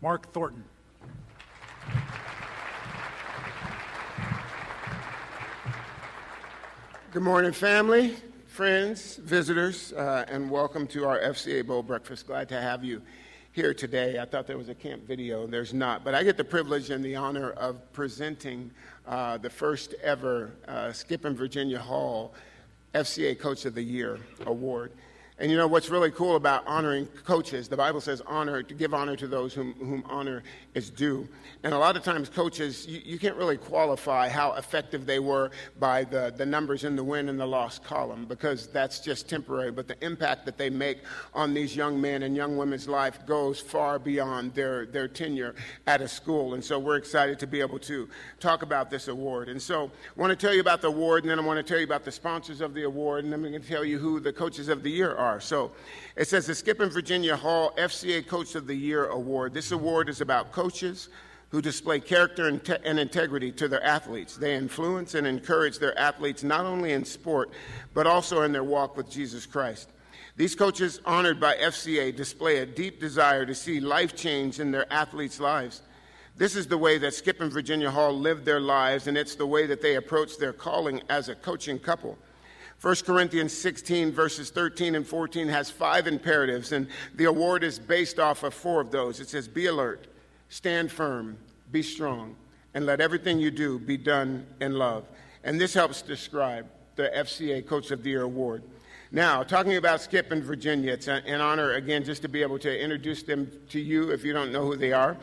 Mark 0.02 0.32
Thornton. 0.32 0.64
Good 7.12 7.24
morning, 7.24 7.52
family 7.52 8.16
friends, 8.58 9.18
visitors, 9.18 9.94
uh, 9.94 10.26
and 10.30 10.50
welcome 10.50 10.88
to 10.88 11.06
our 11.06 11.20
FCA 11.20 11.64
Bowl 11.64 11.84
Breakfast. 11.84 12.26
Glad 12.26 12.50
to 12.50 12.60
have 12.60 12.84
you 12.84 13.04
here 13.52 13.72
today. 13.72 14.18
I 14.18 14.26
thought 14.26 14.48
there 14.48 14.58
was 14.58 14.68
a 14.68 14.74
camp 14.74 15.04
video, 15.04 15.46
there's 15.46 15.76
not. 15.76 16.04
But 16.04 16.16
I 16.16 16.24
get 16.24 16.38
the 16.38 16.44
privilege 16.44 16.90
and 16.90 17.06
the 17.06 17.16
honor 17.16 17.52
of 17.52 17.94
presenting 17.94 18.72
uh, 19.06 19.38
the 19.38 19.50
first 19.52 19.94
ever 20.02 20.54
uh, 20.68 20.92
Skip 20.92 21.26
and 21.26 21.38
Virginia 21.38 21.78
Hall 21.78 22.34
FCA 22.96 23.38
Coach 23.38 23.66
of 23.66 23.76
the 23.76 23.84
Year 23.84 24.18
award. 24.48 24.92
And 25.40 25.52
you 25.52 25.58
know 25.58 25.68
what's 25.68 25.90
really 25.90 26.10
cool 26.10 26.36
about 26.36 26.66
honoring 26.66 27.06
coaches? 27.24 27.68
The 27.68 27.78
Bible 27.78 28.02
says 28.02 28.24
honor 28.26 28.64
to 28.64 28.74
give 28.74 28.96
honor 28.96 29.16
to 29.18 29.28
those 29.28 29.54
whom, 29.54 29.74
whom 29.74 30.04
honor 30.08 30.42
is 30.74 30.90
due. 30.90 31.30
And 31.62 31.76
a 31.76 31.78
lot 31.78 31.96
of 31.96 32.04
times, 32.04 32.28
coaches, 32.28 32.88
you, 32.88 33.02
you, 33.06 33.20
can't 33.20 33.36
really 33.36 33.58
qualify 33.58 34.30
how 34.30 34.54
effective 34.54 35.06
they 35.06 35.20
were 35.20 35.52
by 35.80 36.06
the, 36.06 36.34
the 36.36 36.46
numbers 36.46 36.86
in 36.86 36.96
the 36.96 37.04
win 37.04 37.30
and 37.30 37.40
the 37.40 37.46
loss 37.46 37.78
column 37.78 38.26
because 38.26 38.66
that's 38.68 39.00
just 39.00 39.30
temporary. 39.30 39.72
But 39.72 39.88
the 39.88 40.04
impact 40.04 40.44
that 40.46 40.58
they 40.58 40.72
make 40.72 41.00
on 41.36 41.54
these 41.54 41.76
young 41.76 42.02
men 42.02 42.24
and 42.24 42.36
young 42.36 42.58
women's 42.58 42.88
life 42.88 43.24
goes 43.28 43.60
far 43.60 44.00
beyond 44.00 44.56
their, 44.56 44.88
their 44.88 45.08
tenure 45.08 45.54
at 45.86 46.02
a 46.02 46.08
school. 46.08 46.56
And 46.56 46.66
so 46.66 46.80
we're 46.80 46.98
excited 46.98 47.38
to 47.40 47.48
be 47.48 47.62
able 47.62 47.80
to 47.80 48.10
talk 48.40 48.64
about 48.64 48.90
this 48.90 49.08
award. 49.08 49.50
And 49.50 49.62
so 49.62 49.92
I 50.18 50.20
want 50.20 50.32
to 50.32 50.36
tell 50.36 50.54
you 50.54 50.62
about 50.62 50.82
the 50.82 50.88
award, 50.88 51.26
and 51.26 51.30
then 51.30 51.38
I 51.38 51.44
want 51.44 51.58
to 51.58 51.64
tell 51.64 51.78
you 51.78 51.86
about 51.86 52.06
the 52.06 52.12
sponsors 52.12 52.60
of 52.60 52.74
the 52.74 52.84
award, 52.84 53.24
and 53.24 53.32
then 53.32 53.46
I'm 53.46 53.52
going 53.52 53.62
to 53.62 53.68
tell 53.68 53.86
you 53.86 54.00
who 54.00 54.20
the 54.20 54.34
coaches 54.34 54.68
of 54.68 54.82
the 54.82 54.90
year 54.90 55.16
are 55.16 55.27
are. 55.28 55.42
So 55.42 55.72
it 56.16 56.28
says 56.28 56.48
the 56.48 56.56
Skip 56.56 56.80
and 56.80 56.92
Virginia 56.92 57.36
Hall 57.36 57.74
FCA 57.78 58.26
Coach 58.26 58.56
of 58.56 58.66
the 58.66 58.74
Year 58.74 59.08
Award. 59.08 59.54
This 59.54 59.72
award 59.72 60.08
is 60.08 60.22
about 60.22 60.54
coaches 60.54 61.10
who 61.50 61.62
display 61.62 62.00
character 62.00 62.48
and, 62.48 62.64
te- 62.64 62.78
and, 62.86 63.00
integrity 63.00 63.52
to 63.54 63.68
their 63.68 63.84
athletes. 63.84 64.38
They 64.38 64.56
influence 64.56 65.16
and 65.16 65.28
encourage 65.28 65.80
their 65.80 65.98
athletes 65.98 66.44
not 66.44 66.66
only 66.66 66.94
in 66.94 67.06
sport, 67.06 67.52
but 67.94 68.08
also 68.08 68.42
in 68.42 68.52
their 68.52 68.64
walk 68.64 68.98
with 68.98 69.10
Jesus 69.10 69.46
Christ. 69.46 69.90
These 70.36 70.56
coaches 70.56 71.00
honored 71.06 71.40
by 71.40 71.56
FCA 71.56 72.16
display 72.16 72.58
a 72.58 72.66
deep 72.66 73.00
desire 73.00 73.46
to 73.46 73.56
see 73.56 73.80
life 73.80 74.16
change 74.16 74.60
in 74.60 74.72
their 74.72 74.92
athletes' 74.92 75.40
lives. 75.40 75.82
This 76.36 76.56
is 76.56 76.68
the 76.68 76.78
way 76.78 76.98
that 77.00 77.14
Skip 77.14 77.42
and 77.42 77.52
Virginia 77.52 77.90
Hall 77.90 78.14
lived 78.14 78.46
their 78.46 78.60
lives, 78.60 79.08
and 79.08 79.18
it's 79.18 79.36
the 79.36 79.48
way 79.48 79.66
that 79.66 79.82
they 79.82 79.96
approach 79.96 80.38
their 80.38 80.54
calling 80.54 81.02
as 81.10 81.30
a 81.30 81.36
coaching 81.36 81.80
couple. 81.80 82.18
1 82.82 82.96
Corinthians 83.06 83.58
16, 83.58 84.12
verses 84.12 84.52
13 84.52 84.94
and 84.94 85.08
14, 85.08 85.48
has 85.48 85.72
five 85.72 86.06
imperatives, 86.06 86.72
and 86.72 86.88
the 87.16 87.26
award 87.26 87.64
is 87.64 87.80
based 87.80 88.20
off 88.20 88.44
of 88.44 88.54
four 88.54 88.82
of 88.82 88.92
those. 88.92 89.20
It 89.20 89.30
says, 89.30 89.48
Be 89.48 89.66
alert, 89.66 90.08
stand 90.50 90.92
firm, 90.92 91.38
be 91.72 91.82
strong, 91.82 92.36
and 92.76 92.86
let 92.86 93.02
everything 93.02 93.40
you 93.40 93.50
do 93.50 93.80
be 93.80 93.98
done 93.98 94.46
in 94.62 94.74
love. 94.74 95.06
And 95.44 95.60
this 95.60 95.74
helps 95.74 96.04
describe 96.04 96.68
the 96.96 97.12
FCA 97.16 97.66
Coach 97.66 97.90
of 97.90 98.04
the 98.04 98.12
Year 98.12 98.22
award. 98.22 98.62
Now, 99.12 99.42
talking 99.42 99.78
about 99.78 100.02
Skip 100.02 100.32
and 100.32 100.44
Virginia, 100.44 100.92
it's 100.94 101.08
an 101.08 101.42
honor, 101.42 101.74
again, 101.74 102.04
just 102.04 102.22
to 102.24 102.28
be 102.28 102.42
able 102.42 102.60
to 102.60 102.80
introduce 102.80 103.24
them 103.24 103.50
to 103.70 103.80
you 103.80 104.12
if 104.12 104.24
you 104.24 104.34
don't 104.34 104.52
know 104.52 104.66
who 104.66 104.76
they 104.76 104.92
are. 104.92 105.18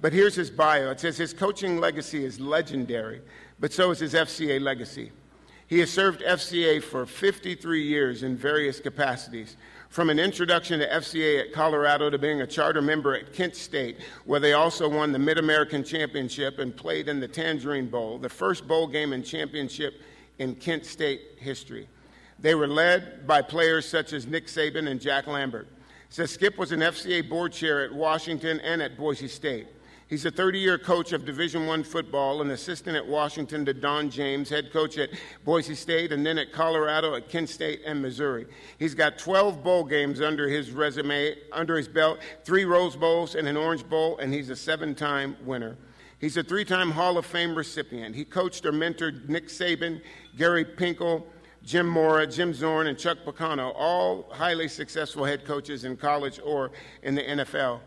But 0.00 0.12
here's 0.12 0.34
his 0.34 0.50
bio 0.50 0.90
it 0.90 1.00
says 1.00 1.16
his 1.16 1.32
coaching 1.32 1.80
legacy 1.80 2.24
is 2.24 2.38
legendary, 2.38 3.20
but 3.58 3.72
so 3.72 3.90
is 3.90 3.98
his 3.98 4.14
FCA 4.14 4.60
legacy. 4.60 5.10
He 5.70 5.78
has 5.78 5.90
served 5.90 6.22
FCA 6.22 6.82
for 6.82 7.06
53 7.06 7.80
years 7.80 8.24
in 8.24 8.36
various 8.36 8.80
capacities, 8.80 9.56
from 9.88 10.10
an 10.10 10.18
introduction 10.18 10.80
to 10.80 10.88
FCA 10.88 11.42
at 11.42 11.52
Colorado 11.52 12.10
to 12.10 12.18
being 12.18 12.40
a 12.40 12.46
charter 12.46 12.82
member 12.82 13.14
at 13.14 13.32
Kent 13.32 13.54
State, 13.54 13.98
where 14.24 14.40
they 14.40 14.52
also 14.52 14.88
won 14.88 15.12
the 15.12 15.18
Mid 15.20 15.38
American 15.38 15.84
Championship 15.84 16.58
and 16.58 16.76
played 16.76 17.06
in 17.08 17.20
the 17.20 17.28
Tangerine 17.28 17.86
Bowl, 17.86 18.18
the 18.18 18.28
first 18.28 18.66
bowl 18.66 18.88
game 18.88 19.12
and 19.12 19.24
championship 19.24 20.02
in 20.40 20.56
Kent 20.56 20.86
State 20.86 21.20
history. 21.38 21.88
They 22.40 22.56
were 22.56 22.66
led 22.66 23.24
by 23.28 23.40
players 23.40 23.86
such 23.86 24.12
as 24.12 24.26
Nick 24.26 24.48
Saban 24.48 24.90
and 24.90 25.00
Jack 25.00 25.28
Lambert. 25.28 25.68
Says 26.08 26.32
Skip 26.32 26.58
was 26.58 26.72
an 26.72 26.80
FCA 26.80 27.28
board 27.28 27.52
chair 27.52 27.84
at 27.84 27.94
Washington 27.94 28.58
and 28.58 28.82
at 28.82 28.96
Boise 28.98 29.28
State. 29.28 29.68
He's 30.10 30.26
a 30.26 30.32
30-year 30.32 30.76
coach 30.76 31.12
of 31.12 31.24
Division 31.24 31.68
One 31.68 31.84
football, 31.84 32.42
an 32.42 32.50
assistant 32.50 32.96
at 32.96 33.06
Washington 33.06 33.64
to 33.64 33.72
Don 33.72 34.10
James, 34.10 34.50
head 34.50 34.72
coach 34.72 34.98
at 34.98 35.10
Boise 35.44 35.76
State, 35.76 36.10
and 36.10 36.26
then 36.26 36.36
at 36.36 36.50
Colorado, 36.50 37.14
at 37.14 37.28
Kent 37.28 37.48
State, 37.48 37.82
and 37.86 38.02
Missouri. 38.02 38.48
He's 38.76 38.92
got 38.92 39.18
12 39.18 39.62
bowl 39.62 39.84
games 39.84 40.20
under 40.20 40.48
his 40.48 40.72
resume, 40.72 41.36
under 41.52 41.76
his 41.76 41.86
belt, 41.86 42.18
three 42.42 42.64
Rose 42.64 42.96
Bowls 42.96 43.36
and 43.36 43.46
an 43.46 43.56
Orange 43.56 43.88
Bowl, 43.88 44.18
and 44.18 44.34
he's 44.34 44.50
a 44.50 44.56
seven-time 44.56 45.36
winner. 45.44 45.76
He's 46.18 46.36
a 46.36 46.42
three-time 46.42 46.90
Hall 46.90 47.16
of 47.16 47.24
Fame 47.24 47.54
recipient. 47.54 48.16
He 48.16 48.24
coached 48.24 48.66
or 48.66 48.72
mentored 48.72 49.28
Nick 49.28 49.46
Saban, 49.46 50.02
Gary 50.36 50.64
Pinkel, 50.64 51.22
Jim 51.62 51.86
Mora, 51.86 52.26
Jim 52.26 52.52
Zorn, 52.52 52.88
and 52.88 52.98
Chuck 52.98 53.18
Pagano, 53.24 53.72
all 53.76 54.26
highly 54.32 54.66
successful 54.66 55.24
head 55.24 55.44
coaches 55.44 55.84
in 55.84 55.96
college 55.96 56.40
or 56.44 56.72
in 57.04 57.14
the 57.14 57.22
NFL. 57.22 57.78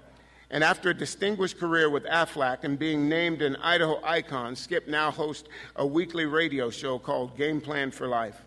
And 0.53 0.63
after 0.63 0.91
a 0.91 0.93
distinguished 0.93 1.57
career 1.57 1.89
with 1.89 2.05
AFLAC 2.05 2.63
and 2.63 2.77
being 2.77 3.10
named 3.10 3.41
an 3.41 3.55
Idaho 3.55 4.00
icon, 4.03 4.55
Skip 4.55 4.88
now 4.88 5.10
hosts 5.10 5.50
a 5.77 5.86
weekly 5.86 6.27
radio 6.27 6.69
show 6.69 7.00
called 7.00 7.36
Game 7.36 7.60
Plan 7.60 7.89
for 7.89 8.07
Life. 8.07 8.39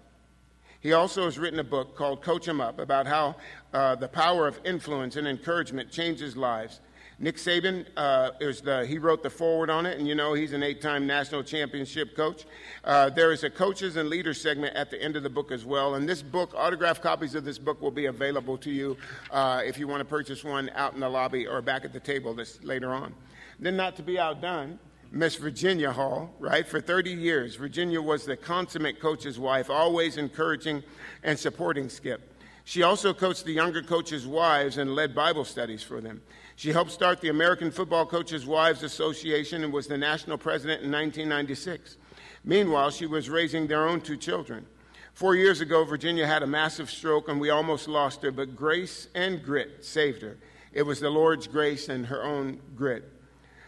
He 0.79 0.93
also 0.93 1.25
has 1.25 1.37
written 1.37 1.59
a 1.59 1.65
book 1.65 1.97
called 1.97 2.23
Coach 2.23 2.47
'em 2.47 2.61
Up 2.61 2.79
about 2.79 3.09
how 3.09 3.35
uh, 3.75 3.97
the 3.97 4.07
power 4.07 4.47
of 4.47 4.61
influence 4.65 5.17
and 5.17 5.27
encouragement 5.27 5.91
changes 5.91 6.37
lives 6.37 6.81
Nick 7.19 7.37
Saban 7.37 7.87
uh, 7.97 8.33
is 8.41 8.61
the, 8.61 8.85
he 8.85 8.99
wrote 8.99 9.23
the 9.23 9.31
foreword 9.31 9.71
on 9.71 9.87
it, 9.87 9.99
and 9.99 10.07
you 10.07 10.15
know 10.15 10.35
he's 10.35 10.53
an 10.53 10.63
eight-time 10.63 11.07
national 11.07 11.43
championship 11.43 12.15
coach. 12.15 12.45
Uh, 12.85 13.09
there 13.09 13.33
is 13.33 13.43
a 13.43 13.49
coaches 13.49 13.97
and 13.97 14.11
leaders 14.11 14.39
segment 14.39 14.77
at 14.77 14.91
the 14.91 15.03
end 15.03 15.17
of 15.17 15.23
the 15.23 15.31
book 15.31 15.51
as 15.51 15.65
well, 15.65 15.95
and 15.95 16.07
this 16.07 16.21
book, 16.21 16.53
autographed 16.55 17.03
copies 17.03 17.35
of 17.35 17.43
this 17.43 17.59
book, 17.59 17.81
will 17.81 17.91
be 17.91 18.05
available 18.05 18.59
to 18.59 18.71
you 18.71 18.99
uh, 19.31 19.63
if 19.65 19.79
you 19.79 19.89
want 19.89 20.01
to 20.01 20.05
purchase 20.05 20.45
one 20.45 20.71
out 20.75 20.93
in 20.93 21.01
the 21.01 21.09
lobby 21.09 21.47
or 21.47 21.63
back 21.63 21.87
at 21.87 21.93
the 21.95 22.01
table 22.01 22.35
this 22.35 22.63
later 22.63 22.93
on. 22.93 23.15
Then, 23.59 23.79
not 23.79 23.97
to 23.97 24.03
be 24.03 24.19
outdone, 24.19 24.79
Miss 25.11 25.37
Virginia 25.37 25.93
Hall, 25.93 26.35
right? 26.39 26.67
For 26.67 26.83
30 26.83 27.13
years, 27.13 27.57
Virginia 27.57 28.03
was 28.03 28.27
the 28.27 28.37
consummate 28.37 29.01
coach's 29.01 29.39
wife, 29.39 29.71
always 29.71 30.19
encouraging 30.19 30.83
and 31.23 31.39
supporting 31.39 31.89
Skip. 31.89 32.35
She 32.67 32.83
also 32.83 33.15
coached 33.15 33.45
the 33.45 33.53
younger 33.53 33.81
coaches' 33.81 34.27
wives 34.27 34.77
and 34.77 34.95
led 34.97 35.15
Bible 35.15 35.45
studies 35.45 35.85
for 35.85 36.01
them. 36.01 36.21
She 36.57 36.73
helped 36.73 36.91
start 36.91 37.21
the 37.21 37.29
American 37.29 37.71
Football 37.71 38.07
Coaches 38.07 38.47
Wives 38.47 38.83
Association 38.83 39.63
and 39.63 39.71
was 39.71 39.87
the 39.87 39.99
national 39.99 40.39
president 40.39 40.83
in 40.83 40.91
1996. 40.91 41.99
Meanwhile, 42.45 42.93
she 42.93 43.05
was 43.05 43.29
raising 43.29 43.67
their 43.67 43.87
own 43.87 44.01
two 44.01 44.17
children. 44.17 44.65
Four 45.13 45.35
years 45.35 45.61
ago, 45.61 45.85
Virginia 45.85 46.27
had 46.27 46.43
a 46.43 46.47
massive 46.47 46.91
stroke 46.91 47.29
and 47.29 47.39
we 47.39 47.51
almost 47.51 47.89
lost 47.89 48.23
her, 48.23 48.31
but 48.31 48.57
grace 48.57 49.09
and 49.15 49.43
grit 49.43 49.85
saved 49.85 50.23
her. 50.23 50.39
It 50.73 50.83
was 50.83 50.99
the 50.99 51.11
Lord's 51.11 51.47
grace 51.47 51.91
and 51.91 52.07
her 52.07 52.23
own 52.23 52.59
grit. 52.75 53.05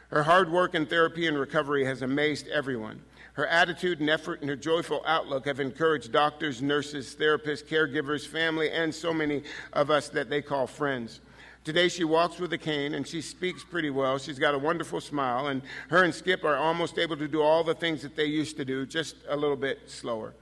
Her 0.09 0.23
hard 0.23 0.51
work 0.51 0.75
in 0.75 0.87
therapy 0.87 1.27
and 1.27 1.39
recovery 1.39 1.85
has 1.85 2.01
amazed 2.01 2.49
everyone. 2.49 3.03
Her 3.35 3.47
attitude 3.47 4.01
and 4.01 4.09
effort 4.09 4.41
and 4.41 4.49
her 4.49 4.57
joyful 4.57 5.03
outlook 5.07 5.45
have 5.45 5.61
encouraged 5.61 6.11
doctors, 6.11 6.63
nurses, 6.63 7.15
therapists, 7.15 7.65
caregivers, 7.65 8.27
family, 8.27 8.71
and 8.71 8.95
so 8.95 9.13
many 9.13 9.43
of 9.75 9.91
us 9.91 10.09
that 10.09 10.31
they 10.31 10.41
call 10.41 10.67
friends. 10.67 11.21
Today 11.69 11.89
she 11.89 12.03
walks 12.05 12.39
with 12.39 12.51
a 12.55 12.57
cane 12.57 12.95
and 12.95 13.07
she 13.07 13.21
speaks 13.21 13.63
pretty 13.63 13.91
well. 13.91 14.17
She's 14.17 14.39
got 14.39 14.55
a 14.55 14.59
wonderful 14.59 15.03
smile, 15.03 15.49
and 15.49 15.61
her 15.91 16.03
and 16.03 16.15
Skip 16.15 16.43
are 16.43 16.57
almost 16.57 16.99
able 16.99 17.19
to 17.19 17.29
do 17.29 17.43
all 17.43 17.63
the 17.63 17.75
things 17.75 18.01
that 18.01 18.17
they 18.17 18.25
used 18.25 18.57
to 18.57 18.65
do, 18.65 18.87
just 18.87 19.17
a 19.29 19.37
little 19.37 19.55
bit 19.55 19.81
slower. 19.85 20.33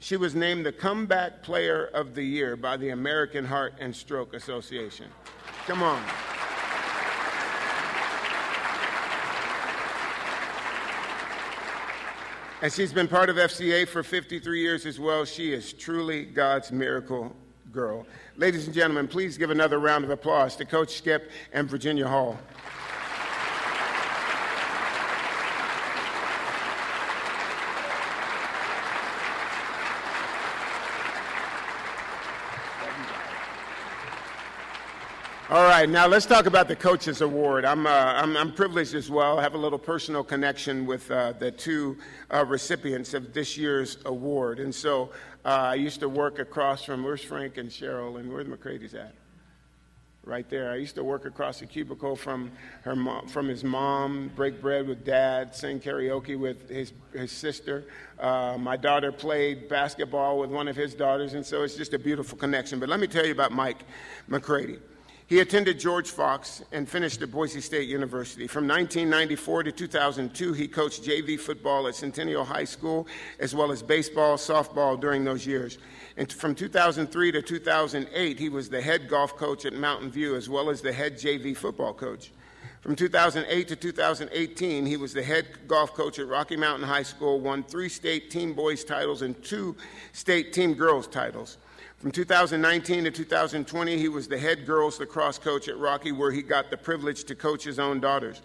She 0.00 0.16
was 0.16 0.34
named 0.34 0.66
the 0.66 0.72
Comeback 0.72 1.44
Player 1.44 1.84
of 1.94 2.16
the 2.16 2.24
Year 2.24 2.56
by 2.56 2.76
the 2.76 2.88
American 2.88 3.44
Heart 3.44 3.74
and 3.78 3.94
Stroke 3.94 4.34
Association. 4.34 5.06
Come 5.66 5.84
on. 5.84 6.02
And 12.60 12.72
she's 12.72 12.92
been 12.92 13.06
part 13.06 13.30
of 13.30 13.36
FCA 13.36 13.86
for 13.86 14.02
53 14.02 14.60
years 14.60 14.84
as 14.84 14.98
well. 14.98 15.24
She 15.24 15.52
is 15.52 15.72
truly 15.72 16.24
God's 16.24 16.72
miracle 16.72 17.36
girl. 17.72 18.06
Ladies 18.36 18.66
and 18.66 18.74
gentlemen, 18.74 19.08
please 19.08 19.38
give 19.38 19.50
another 19.50 19.78
round 19.78 20.04
of 20.04 20.10
applause 20.10 20.56
to 20.56 20.64
Coach 20.66 20.94
Skip 20.98 21.30
and 21.54 21.68
Virginia 21.68 22.06
Hall. 22.06 22.38
All 35.52 35.64
right, 35.64 35.86
now 35.86 36.06
let's 36.06 36.24
talk 36.24 36.46
about 36.46 36.66
the 36.66 36.74
Coaches 36.74 37.20
Award. 37.20 37.66
I'm, 37.66 37.86
uh, 37.86 37.90
I'm, 37.90 38.38
I'm, 38.38 38.54
privileged 38.54 38.94
as 38.94 39.10
well. 39.10 39.38
I 39.38 39.42
have 39.42 39.52
a 39.52 39.58
little 39.58 39.78
personal 39.78 40.24
connection 40.24 40.86
with 40.86 41.10
uh, 41.10 41.32
the 41.32 41.50
two 41.50 41.98
uh, 42.32 42.42
recipients 42.46 43.12
of 43.12 43.34
this 43.34 43.58
year's 43.58 43.98
award. 44.06 44.60
And 44.60 44.74
so 44.74 45.10
uh, 45.44 45.48
I 45.48 45.74
used 45.74 46.00
to 46.00 46.08
work 46.08 46.38
across 46.38 46.84
from, 46.84 47.04
where's 47.04 47.22
Frank 47.22 47.58
and 47.58 47.68
Cheryl, 47.68 48.18
and 48.18 48.32
where's 48.32 48.46
McCready's 48.46 48.94
at? 48.94 49.12
Right 50.24 50.48
there. 50.48 50.72
I 50.72 50.76
used 50.76 50.94
to 50.94 51.04
work 51.04 51.26
across 51.26 51.60
the 51.60 51.66
cubicle 51.66 52.16
from, 52.16 52.50
her 52.84 52.96
mom, 52.96 53.28
from 53.28 53.46
his 53.46 53.62
mom, 53.62 54.30
break 54.34 54.58
bread 54.58 54.88
with 54.88 55.04
dad, 55.04 55.54
sing 55.54 55.80
karaoke 55.80 56.38
with 56.38 56.70
his, 56.70 56.94
his 57.12 57.30
sister. 57.30 57.84
Uh, 58.18 58.56
my 58.58 58.78
daughter 58.78 59.12
played 59.12 59.68
basketball 59.68 60.38
with 60.38 60.48
one 60.48 60.66
of 60.66 60.76
his 60.76 60.94
daughters, 60.94 61.34
and 61.34 61.44
so 61.44 61.62
it's 61.62 61.76
just 61.76 61.92
a 61.92 61.98
beautiful 61.98 62.38
connection. 62.38 62.80
But 62.80 62.88
let 62.88 63.00
me 63.00 63.06
tell 63.06 63.26
you 63.26 63.32
about 63.32 63.52
Mike 63.52 63.84
McCready. 64.28 64.78
He 65.32 65.40
attended 65.40 65.80
George 65.80 66.10
Fox 66.10 66.62
and 66.72 66.86
finished 66.86 67.22
at 67.22 67.30
Boise 67.30 67.62
State 67.62 67.88
University. 67.88 68.46
From 68.46 68.68
1994 68.68 69.62
to 69.62 69.72
2002, 69.72 70.52
he 70.52 70.68
coached 70.68 71.04
JV 71.04 71.40
football 71.40 71.88
at 71.88 71.94
Centennial 71.94 72.44
High 72.44 72.66
School, 72.66 73.06
as 73.40 73.54
well 73.54 73.72
as 73.72 73.82
baseball, 73.82 74.36
softball 74.36 75.00
during 75.00 75.24
those 75.24 75.46
years. 75.46 75.78
And 76.18 76.30
from 76.30 76.54
2003 76.54 77.32
to 77.32 77.40
2008, 77.40 78.38
he 78.38 78.50
was 78.50 78.68
the 78.68 78.82
head 78.82 79.08
golf 79.08 79.34
coach 79.38 79.64
at 79.64 79.72
Mountain 79.72 80.10
View, 80.10 80.36
as 80.36 80.50
well 80.50 80.68
as 80.68 80.82
the 80.82 80.92
head 80.92 81.14
JV 81.14 81.56
football 81.56 81.94
coach. 81.94 82.30
From 82.82 82.94
2008 82.94 83.68
to 83.68 83.76
2018, 83.76 84.84
he 84.84 84.98
was 84.98 85.14
the 85.14 85.22
head 85.22 85.46
golf 85.66 85.94
coach 85.94 86.18
at 86.18 86.28
Rocky 86.28 86.56
Mountain 86.56 86.86
High 86.86 87.04
School, 87.04 87.40
won 87.40 87.62
three 87.62 87.88
state 87.88 88.30
team 88.30 88.52
boys 88.52 88.84
titles 88.84 89.22
and 89.22 89.42
two 89.42 89.76
state 90.12 90.52
team 90.52 90.74
girls 90.74 91.06
titles. 91.06 91.56
From 92.02 92.10
2019 92.10 93.04
to 93.04 93.12
2020, 93.12 93.96
he 93.96 94.08
was 94.08 94.26
the 94.26 94.36
head 94.36 94.66
girls 94.66 94.98
lacrosse 94.98 95.38
coach 95.38 95.68
at 95.68 95.78
Rocky, 95.78 96.10
where 96.10 96.32
he 96.32 96.42
got 96.42 96.68
the 96.68 96.76
privilege 96.76 97.22
to 97.22 97.36
coach 97.36 97.62
his 97.62 97.78
own 97.78 98.00
daughters. 98.00 98.42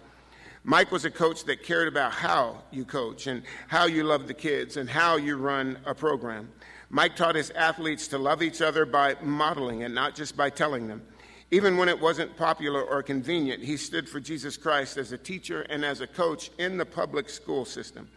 Mike 0.63 0.91
was 0.91 1.05
a 1.05 1.09
coach 1.09 1.43
that 1.45 1.63
cared 1.63 1.87
about 1.87 2.11
how 2.11 2.61
you 2.69 2.85
coach 2.85 3.25
and 3.25 3.41
how 3.67 3.87
you 3.87 4.03
love 4.03 4.27
the 4.27 4.33
kids 4.35 4.77
and 4.77 4.87
how 4.87 5.15
you 5.15 5.37
run 5.37 5.79
a 5.87 5.95
program. 5.95 6.47
Mike 6.91 7.15
taught 7.15 7.33
his 7.33 7.49
athletes 7.49 8.07
to 8.09 8.19
love 8.19 8.43
each 8.43 8.61
other 8.61 8.85
by 8.85 9.15
modeling 9.23 9.81
and 9.81 9.95
not 9.95 10.13
just 10.13 10.37
by 10.37 10.51
telling 10.51 10.87
them. 10.87 11.01
Even 11.49 11.77
when 11.77 11.89
it 11.89 11.99
wasn't 11.99 12.37
popular 12.37 12.83
or 12.83 13.01
convenient, 13.01 13.63
he 13.63 13.75
stood 13.75 14.07
for 14.07 14.19
Jesus 14.19 14.55
Christ 14.55 14.97
as 14.97 15.13
a 15.13 15.17
teacher 15.17 15.63
and 15.63 15.83
as 15.83 15.99
a 15.99 16.05
coach 16.05 16.51
in 16.59 16.77
the 16.77 16.85
public 16.85 17.27
school 17.27 17.65
system. 17.65 18.07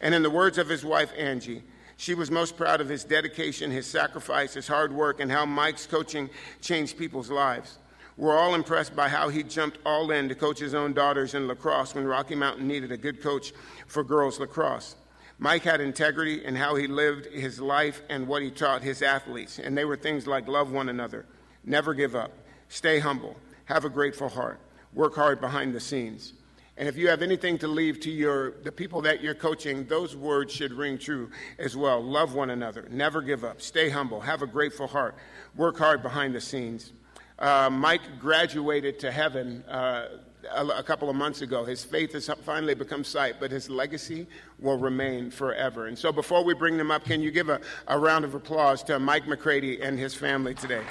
And 0.00 0.12
in 0.12 0.24
the 0.24 0.30
words 0.30 0.58
of 0.58 0.68
his 0.68 0.84
wife, 0.84 1.12
Angie, 1.16 1.62
she 1.98 2.14
was 2.14 2.30
most 2.30 2.56
proud 2.56 2.80
of 2.80 2.88
his 2.88 3.02
dedication, 3.02 3.72
his 3.72 3.84
sacrifice, 3.84 4.54
his 4.54 4.68
hard 4.68 4.92
work, 4.92 5.18
and 5.18 5.32
how 5.32 5.44
Mike's 5.44 5.84
coaching 5.84 6.30
changed 6.60 6.96
people's 6.96 7.28
lives. 7.28 7.78
We're 8.16 8.38
all 8.38 8.54
impressed 8.54 8.94
by 8.94 9.08
how 9.08 9.30
he 9.30 9.42
jumped 9.42 9.78
all 9.84 10.12
in 10.12 10.28
to 10.28 10.36
coach 10.36 10.60
his 10.60 10.74
own 10.74 10.92
daughters 10.92 11.34
in 11.34 11.48
lacrosse 11.48 11.96
when 11.96 12.04
Rocky 12.04 12.36
Mountain 12.36 12.68
needed 12.68 12.92
a 12.92 12.96
good 12.96 13.20
coach 13.20 13.52
for 13.88 14.04
girls 14.04 14.38
lacrosse. 14.38 14.94
Mike 15.40 15.64
had 15.64 15.80
integrity 15.80 16.44
in 16.44 16.54
how 16.54 16.76
he 16.76 16.86
lived 16.86 17.26
his 17.26 17.60
life 17.60 18.00
and 18.08 18.28
what 18.28 18.42
he 18.42 18.50
taught 18.52 18.82
his 18.82 19.02
athletes. 19.02 19.58
And 19.58 19.76
they 19.76 19.84
were 19.84 19.96
things 19.96 20.28
like 20.28 20.46
love 20.46 20.70
one 20.70 20.88
another, 20.88 21.26
never 21.64 21.94
give 21.94 22.14
up, 22.14 22.30
stay 22.68 23.00
humble, 23.00 23.36
have 23.64 23.84
a 23.84 23.90
grateful 23.90 24.28
heart, 24.28 24.60
work 24.94 25.16
hard 25.16 25.40
behind 25.40 25.74
the 25.74 25.80
scenes. 25.80 26.32
And 26.78 26.88
if 26.88 26.96
you 26.96 27.08
have 27.08 27.22
anything 27.22 27.58
to 27.58 27.68
leave 27.68 27.98
to 28.00 28.10
your 28.10 28.52
the 28.62 28.70
people 28.70 29.02
that 29.02 29.20
you're 29.20 29.34
coaching, 29.34 29.84
those 29.86 30.14
words 30.14 30.52
should 30.54 30.72
ring 30.72 30.96
true 30.96 31.28
as 31.58 31.76
well. 31.76 32.00
Love 32.00 32.34
one 32.34 32.50
another, 32.50 32.86
never 32.88 33.20
give 33.20 33.42
up, 33.44 33.60
stay 33.60 33.88
humble, 33.88 34.20
have 34.20 34.42
a 34.42 34.46
grateful 34.46 34.86
heart, 34.86 35.16
work 35.56 35.76
hard 35.76 36.04
behind 36.04 36.36
the 36.36 36.40
scenes. 36.40 36.92
Uh, 37.40 37.68
Mike 37.68 38.20
graduated 38.20 39.00
to 39.00 39.10
heaven 39.10 39.64
uh, 39.68 40.06
a, 40.54 40.66
a, 40.66 40.82
couple 40.84 41.10
of 41.10 41.16
months 41.16 41.40
ago. 41.40 41.64
His 41.64 41.84
faith 41.84 42.12
has 42.12 42.30
finally 42.44 42.74
become 42.74 43.02
sight, 43.02 43.36
but 43.40 43.50
his 43.50 43.68
legacy 43.68 44.28
will 44.60 44.78
remain 44.78 45.30
forever. 45.32 45.86
And 45.86 45.98
so, 45.98 46.12
before 46.12 46.44
we 46.44 46.54
bring 46.54 46.76
them 46.76 46.92
up, 46.92 47.04
can 47.04 47.20
you 47.20 47.32
give 47.32 47.48
a, 47.48 47.60
a 47.88 47.98
round 47.98 48.24
of 48.24 48.34
applause 48.34 48.84
to 48.84 49.00
Mike 49.00 49.26
McCready 49.26 49.82
and 49.82 49.98
his 49.98 50.14
family 50.14 50.54
today? 50.54 50.82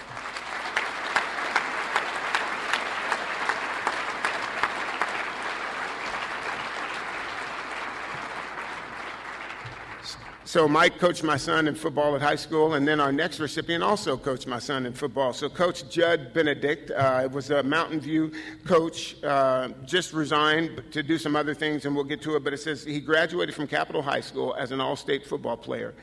So 10.58 10.68
Mike 10.68 10.98
coached 10.98 11.24
my 11.24 11.38
son 11.38 11.68
in 11.68 11.76
football 11.76 12.16
at 12.16 12.22
high 12.24 12.36
school, 12.36 12.74
and 12.74 12.88
then 12.88 13.00
our 13.00 13.12
next 13.12 13.40
recipient 13.40 13.84
also 13.84 14.18
coached 14.18 14.48
my 14.48 14.58
son 14.58 14.88
in 14.88 14.94
football. 14.94 15.32
So 15.32 15.50
Coach 15.50 15.88
Judd 15.88 16.34
Benedict 16.34 16.90
uh, 16.90 17.30
was 17.32 17.52
a 17.52 17.62
Mountain 17.62 18.00
View 18.00 18.32
coach, 18.66 19.24
uh, 19.24 19.70
just 19.86 20.14
resigned 20.14 20.82
to 20.90 21.04
do 21.04 21.20
some 21.20 21.36
other 21.36 21.54
things, 21.54 21.86
and 21.86 21.96
we'll 21.96 22.06
get 22.06 22.24
to 22.24 22.36
it. 22.38 22.44
But 22.44 22.54
it 22.54 22.58
says 22.58 22.84
he 22.84 23.00
graduated 23.00 23.54
from 23.54 23.68
Capital 23.68 24.02
High 24.02 24.22
School 24.22 24.56
as 24.58 24.72
an 24.72 24.82
all-state 24.82 25.28
football 25.28 25.58
player. 25.58 25.94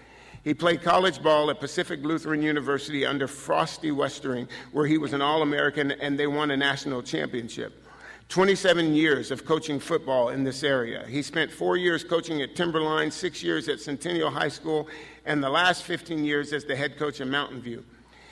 He 0.44 0.54
played 0.54 0.82
college 0.82 1.20
ball 1.20 1.50
at 1.50 1.58
Pacific 1.58 2.04
Lutheran 2.04 2.40
University 2.40 3.04
under 3.04 3.26
Frosty 3.26 3.90
Westering, 3.90 4.46
where 4.70 4.86
he 4.86 4.98
was 4.98 5.14
an 5.14 5.20
All 5.20 5.42
American 5.42 5.90
and 5.90 6.16
they 6.16 6.28
won 6.28 6.52
a 6.52 6.56
national 6.56 7.02
championship. 7.02 7.83
27 8.28 8.94
years 8.94 9.30
of 9.30 9.44
coaching 9.44 9.78
football 9.78 10.30
in 10.30 10.44
this 10.44 10.64
area. 10.64 11.04
He 11.06 11.22
spent 11.22 11.52
four 11.52 11.76
years 11.76 12.02
coaching 12.02 12.42
at 12.42 12.56
Timberline, 12.56 13.10
six 13.10 13.42
years 13.42 13.68
at 13.68 13.80
Centennial 13.80 14.30
High 14.30 14.48
School, 14.48 14.88
and 15.24 15.42
the 15.42 15.50
last 15.50 15.84
15 15.84 16.24
years 16.24 16.52
as 16.52 16.64
the 16.64 16.74
head 16.74 16.98
coach 16.98 17.20
at 17.20 17.28
Mountain 17.28 17.60
View. 17.60 17.84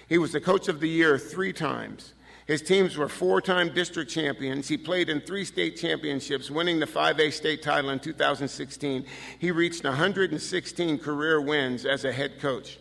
He 0.08 0.18
was 0.18 0.32
the 0.32 0.40
coach 0.40 0.68
of 0.68 0.80
the 0.80 0.88
year 0.88 1.18
three 1.18 1.52
times. 1.52 2.14
His 2.46 2.60
teams 2.60 2.96
were 2.96 3.08
four 3.08 3.40
time 3.40 3.72
district 3.72 4.10
champions. 4.10 4.68
He 4.68 4.76
played 4.76 5.08
in 5.08 5.20
three 5.20 5.44
state 5.44 5.76
championships, 5.76 6.50
winning 6.50 6.80
the 6.80 6.86
5A 6.86 7.32
state 7.32 7.62
title 7.62 7.90
in 7.90 8.00
2016. 8.00 9.06
He 9.38 9.50
reached 9.50 9.84
116 9.84 10.98
career 10.98 11.40
wins 11.40 11.86
as 11.86 12.04
a 12.04 12.12
head 12.12 12.40
coach. 12.40 12.78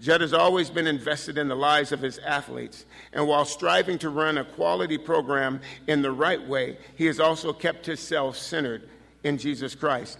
Judd 0.00 0.20
has 0.20 0.32
always 0.32 0.70
been 0.70 0.86
invested 0.86 1.38
in 1.38 1.48
the 1.48 1.56
lives 1.56 1.90
of 1.90 2.00
his 2.00 2.18
athletes, 2.18 2.84
and 3.12 3.26
while 3.26 3.44
striving 3.44 3.98
to 3.98 4.10
run 4.10 4.38
a 4.38 4.44
quality 4.44 4.96
program 4.96 5.60
in 5.88 6.02
the 6.02 6.12
right 6.12 6.46
way, 6.46 6.78
he 6.94 7.06
has 7.06 7.18
also 7.18 7.52
kept 7.52 7.86
himself 7.86 8.36
centered 8.36 8.88
in 9.24 9.38
Jesus 9.38 9.74
Christ. 9.74 10.18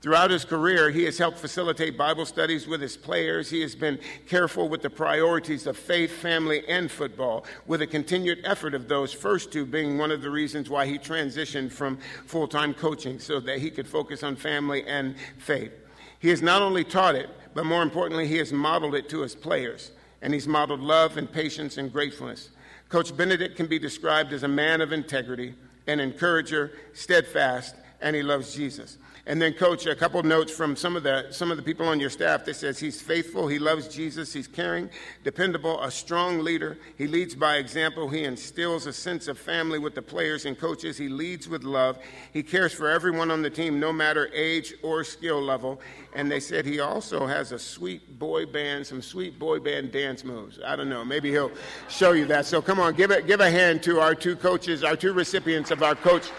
Throughout 0.00 0.30
his 0.30 0.46
career, 0.46 0.88
he 0.88 1.04
has 1.04 1.18
helped 1.18 1.38
facilitate 1.38 1.98
Bible 1.98 2.24
studies 2.24 2.66
with 2.66 2.80
his 2.80 2.96
players. 2.96 3.50
He 3.50 3.60
has 3.60 3.74
been 3.74 3.98
careful 4.26 4.66
with 4.70 4.80
the 4.80 4.88
priorities 4.88 5.66
of 5.66 5.76
faith, 5.76 6.10
family, 6.10 6.66
and 6.66 6.90
football, 6.90 7.44
with 7.66 7.82
a 7.82 7.86
continued 7.86 8.40
effort 8.44 8.72
of 8.72 8.88
those 8.88 9.12
first 9.12 9.52
two 9.52 9.66
being 9.66 9.98
one 9.98 10.10
of 10.10 10.22
the 10.22 10.30
reasons 10.30 10.70
why 10.70 10.86
he 10.86 10.98
transitioned 10.98 11.70
from 11.70 11.98
full 12.24 12.48
time 12.48 12.72
coaching 12.72 13.18
so 13.18 13.40
that 13.40 13.58
he 13.58 13.70
could 13.70 13.86
focus 13.86 14.22
on 14.22 14.36
family 14.36 14.86
and 14.86 15.16
faith. 15.36 15.72
He 16.18 16.30
has 16.30 16.40
not 16.40 16.62
only 16.62 16.84
taught 16.84 17.14
it, 17.14 17.28
but 17.54 17.66
more 17.66 17.82
importantly, 17.82 18.26
he 18.26 18.38
has 18.38 18.52
modeled 18.52 18.94
it 18.94 19.08
to 19.10 19.20
his 19.20 19.34
players. 19.34 19.90
And 20.22 20.34
he's 20.34 20.46
modeled 20.46 20.80
love 20.80 21.16
and 21.16 21.30
patience 21.30 21.78
and 21.78 21.92
gratefulness. 21.92 22.50
Coach 22.88 23.16
Benedict 23.16 23.56
can 23.56 23.66
be 23.66 23.78
described 23.78 24.32
as 24.32 24.42
a 24.42 24.48
man 24.48 24.80
of 24.80 24.92
integrity, 24.92 25.54
an 25.86 26.00
encourager, 26.00 26.72
steadfast, 26.92 27.74
and 28.00 28.14
he 28.14 28.22
loves 28.22 28.54
Jesus. 28.54 28.98
And 29.26 29.40
then, 29.40 29.52
coach, 29.52 29.86
a 29.86 29.94
couple 29.94 30.22
notes 30.22 30.50
from 30.50 30.74
some 30.74 30.96
of 30.96 31.02
the 31.02 31.26
some 31.30 31.50
of 31.50 31.56
the 31.56 31.62
people 31.62 31.86
on 31.86 32.00
your 32.00 32.10
staff 32.10 32.44
that 32.46 32.54
says 32.54 32.78
he's 32.78 33.00
faithful, 33.02 33.48
he 33.48 33.58
loves 33.58 33.86
Jesus, 33.86 34.32
he's 34.32 34.48
caring, 34.48 34.88
dependable, 35.24 35.80
a 35.82 35.90
strong 35.90 36.40
leader. 36.40 36.78
He 36.96 37.06
leads 37.06 37.34
by 37.34 37.56
example. 37.56 38.08
He 38.08 38.24
instills 38.24 38.86
a 38.86 38.92
sense 38.92 39.28
of 39.28 39.38
family 39.38 39.78
with 39.78 39.94
the 39.94 40.02
players 40.02 40.46
and 40.46 40.58
coaches. 40.58 40.96
He 40.96 41.08
leads 41.08 41.48
with 41.48 41.64
love. 41.64 41.98
He 42.32 42.42
cares 42.42 42.72
for 42.72 42.88
everyone 42.88 43.30
on 43.30 43.42
the 43.42 43.50
team, 43.50 43.78
no 43.78 43.92
matter 43.92 44.30
age 44.32 44.74
or 44.82 45.04
skill 45.04 45.40
level. 45.40 45.80
And 46.14 46.30
they 46.30 46.40
said 46.40 46.64
he 46.64 46.80
also 46.80 47.26
has 47.26 47.52
a 47.52 47.58
sweet 47.58 48.18
boy 48.18 48.46
band, 48.46 48.86
some 48.86 49.02
sweet 49.02 49.38
boy 49.38 49.60
band 49.60 49.92
dance 49.92 50.24
moves. 50.24 50.58
I 50.64 50.76
don't 50.76 50.88
know. 50.88 51.04
Maybe 51.04 51.30
he'll 51.30 51.52
show 51.88 52.12
you 52.12 52.24
that. 52.26 52.46
So 52.46 52.60
come 52.62 52.80
on, 52.80 52.94
give 52.94 53.10
it 53.10 53.26
give 53.26 53.40
a 53.40 53.50
hand 53.50 53.82
to 53.84 54.00
our 54.00 54.14
two 54.14 54.34
coaches, 54.34 54.82
our 54.82 54.96
two 54.96 55.12
recipients 55.12 55.70
of 55.70 55.82
our 55.82 55.94
Coach 55.94 56.30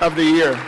of 0.00 0.16
the 0.16 0.24
Year. 0.24 0.58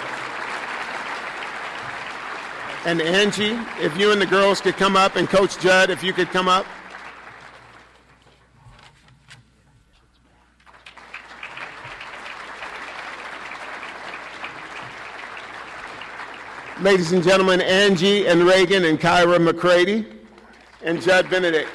And 2.85 3.01
Angie, 3.01 3.57
if 3.81 3.97
you 3.97 4.11
and 4.11 4.21
the 4.21 4.27
girls 4.27 4.61
could 4.61 4.77
come 4.77 4.97
up, 4.97 5.15
and 5.15 5.29
Coach 5.29 5.57
Judd, 5.61 5.89
if 5.89 6.03
you 6.03 6.13
could 6.13 6.31
come 6.31 6.49
up. 6.49 6.67
Ladies 16.81 17.13
and 17.13 17.23
gentlemen, 17.23 17.61
Angie 17.61 18.27
and 18.27 18.43
Reagan 18.43 18.85
and 18.85 18.99
Kyra 18.99 19.41
McCready 19.41 20.05
and 20.83 21.01
Judd 21.01 21.31
Benedict. 21.31 21.71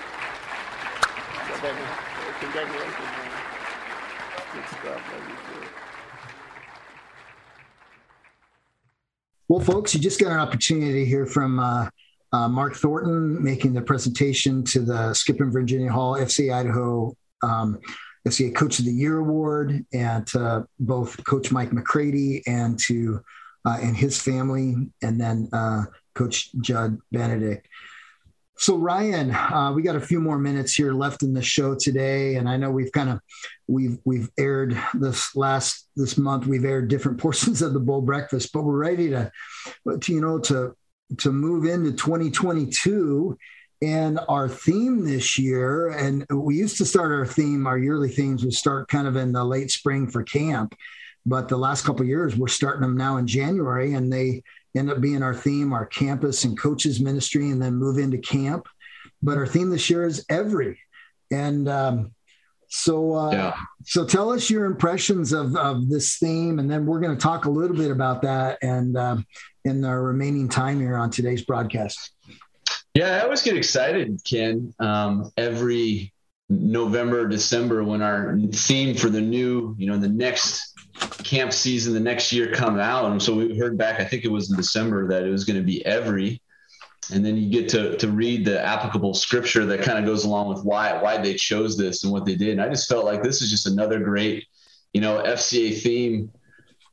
Well, 9.49 9.61
folks, 9.61 9.93
you 9.95 10.01
just 10.01 10.19
got 10.19 10.33
an 10.33 10.39
opportunity 10.39 10.91
to 10.91 11.05
hear 11.05 11.25
from 11.25 11.59
uh, 11.59 11.89
uh, 12.33 12.49
Mark 12.49 12.75
Thornton 12.75 13.41
making 13.41 13.73
the 13.73 13.81
presentation 13.81 14.61
to 14.65 14.81
the 14.81 15.13
Skip-In 15.13 15.51
Virginia 15.51 15.89
Hall 15.89 16.15
FC 16.15 16.53
Idaho 16.53 17.15
um, 17.41 17.79
FCA 18.27 18.53
Coach 18.53 18.79
of 18.79 18.85
the 18.85 18.91
Year 18.91 19.19
Award, 19.19 19.85
and 19.93 20.27
to 20.27 20.67
both 20.81 21.23
Coach 21.23 21.49
Mike 21.49 21.71
McCready 21.71 22.43
and 22.45 22.77
to 22.87 23.21
uh, 23.65 23.77
and 23.81 23.95
his 23.95 24.21
family, 24.21 24.75
and 25.01 25.19
then 25.19 25.47
uh, 25.53 25.83
Coach 26.13 26.49
Judd 26.59 26.99
Benedict. 27.13 27.69
So 28.59 28.75
Ryan, 28.75 29.31
uh, 29.31 29.71
we 29.75 29.83
got 29.83 29.95
a 29.95 30.01
few 30.01 30.19
more 30.19 30.39
minutes 30.39 30.73
here 30.73 30.91
left 30.91 31.21
in 31.21 31.31
the 31.31 31.43
show 31.43 31.75
today, 31.75 32.35
and 32.35 32.49
I 32.49 32.57
know 32.57 32.71
we've 32.71 32.91
kind 32.91 33.09
of 33.09 33.19
we've 33.67 33.99
we've 34.03 34.29
aired 34.39 34.75
this 34.95 35.35
last 35.35 35.87
this 35.95 36.17
month. 36.17 36.47
We've 36.47 36.65
aired 36.65 36.87
different 36.87 37.17
portions 37.21 37.61
of 37.61 37.73
the 37.73 37.79
bowl 37.79 38.01
breakfast, 38.01 38.51
but 38.51 38.63
we're 38.63 38.77
ready 38.77 39.09
to, 39.09 39.31
to 39.99 40.13
you 40.13 40.21
know 40.21 40.39
to 40.39 40.75
to 41.19 41.31
move 41.31 41.65
into 41.65 41.91
2022 41.91 43.37
and 43.83 44.19
our 44.27 44.49
theme 44.49 45.05
this 45.05 45.37
year 45.37 45.89
and 45.89 46.25
we 46.31 46.57
used 46.57 46.77
to 46.77 46.85
start 46.85 47.11
our 47.11 47.25
theme 47.25 47.65
our 47.67 47.77
yearly 47.77 48.09
themes 48.09 48.43
would 48.43 48.53
start 48.53 48.89
kind 48.89 49.07
of 49.07 49.15
in 49.15 49.31
the 49.31 49.43
late 49.43 49.71
spring 49.71 50.09
for 50.09 50.23
camp 50.23 50.75
but 51.25 51.47
the 51.47 51.55
last 51.55 51.85
couple 51.85 52.03
years 52.03 52.35
we're 52.35 52.47
starting 52.47 52.81
them 52.81 52.97
now 52.97 53.17
in 53.17 53.27
january 53.27 53.93
and 53.93 54.11
they 54.11 54.41
end 54.77 54.89
up 54.91 55.01
being 55.01 55.23
our 55.23 55.33
theme, 55.33 55.73
our 55.73 55.85
campus 55.85 56.43
and 56.43 56.57
coaches 56.57 56.99
ministry, 56.99 57.49
and 57.49 57.61
then 57.61 57.75
move 57.75 57.97
into 57.97 58.17
camp. 58.17 58.67
But 59.21 59.37
our 59.37 59.47
theme 59.47 59.69
this 59.69 59.89
year 59.89 60.05
is 60.05 60.25
every. 60.29 60.79
And 61.31 61.67
um, 61.67 62.11
so, 62.69 63.15
uh, 63.15 63.31
yeah. 63.31 63.55
so 63.83 64.05
tell 64.05 64.31
us 64.31 64.49
your 64.49 64.65
impressions 64.65 65.33
of, 65.33 65.55
of 65.55 65.89
this 65.89 66.17
theme, 66.17 66.59
and 66.59 66.69
then 66.69 66.85
we're 66.85 66.99
going 66.99 67.15
to 67.15 67.21
talk 67.21 67.45
a 67.45 67.49
little 67.49 67.75
bit 67.75 67.91
about 67.91 68.21
that 68.23 68.59
and 68.61 68.97
um, 68.97 69.25
in 69.65 69.83
our 69.83 70.01
remaining 70.01 70.49
time 70.49 70.79
here 70.79 70.97
on 70.97 71.09
today's 71.09 71.43
broadcast. 71.43 72.11
Yeah, 72.93 73.17
I 73.17 73.21
always 73.21 73.41
get 73.41 73.55
excited, 73.55 74.19
Ken. 74.23 74.73
Um, 74.79 75.31
every 75.37 76.13
November, 76.49 77.27
December, 77.27 77.83
when 77.83 78.01
our 78.01 78.37
theme 78.51 78.95
for 78.95 79.09
the 79.09 79.21
new, 79.21 79.75
you 79.77 79.87
know, 79.87 79.97
the 79.97 80.07
next 80.07 80.73
camp 81.23 81.53
season 81.53 81.93
the 81.93 81.99
next 81.99 82.31
year 82.31 82.51
come 82.51 82.79
out. 82.79 83.11
And 83.11 83.21
so 83.21 83.35
we 83.35 83.57
heard 83.57 83.77
back, 83.77 83.99
I 83.99 84.05
think 84.05 84.23
it 84.23 84.31
was 84.31 84.49
in 84.49 84.57
December, 84.57 85.07
that 85.09 85.23
it 85.23 85.29
was 85.29 85.45
going 85.45 85.59
to 85.59 85.65
be 85.65 85.85
every. 85.85 86.41
And 87.13 87.25
then 87.25 87.37
you 87.37 87.49
get 87.49 87.69
to, 87.69 87.97
to 87.97 88.09
read 88.09 88.45
the 88.45 88.63
applicable 88.63 89.13
scripture 89.13 89.65
that 89.65 89.81
kind 89.81 89.97
of 89.97 90.05
goes 90.05 90.25
along 90.25 90.49
with 90.49 90.63
why 90.63 91.01
why 91.01 91.17
they 91.17 91.35
chose 91.35 91.77
this 91.77 92.03
and 92.03 92.11
what 92.11 92.25
they 92.25 92.35
did. 92.35 92.49
And 92.49 92.61
I 92.61 92.69
just 92.69 92.89
felt 92.89 93.05
like 93.05 93.23
this 93.23 93.41
is 93.41 93.49
just 93.49 93.67
another 93.67 93.99
great, 93.99 94.45
you 94.93 95.01
know, 95.01 95.21
FCA 95.23 95.79
theme 95.81 96.31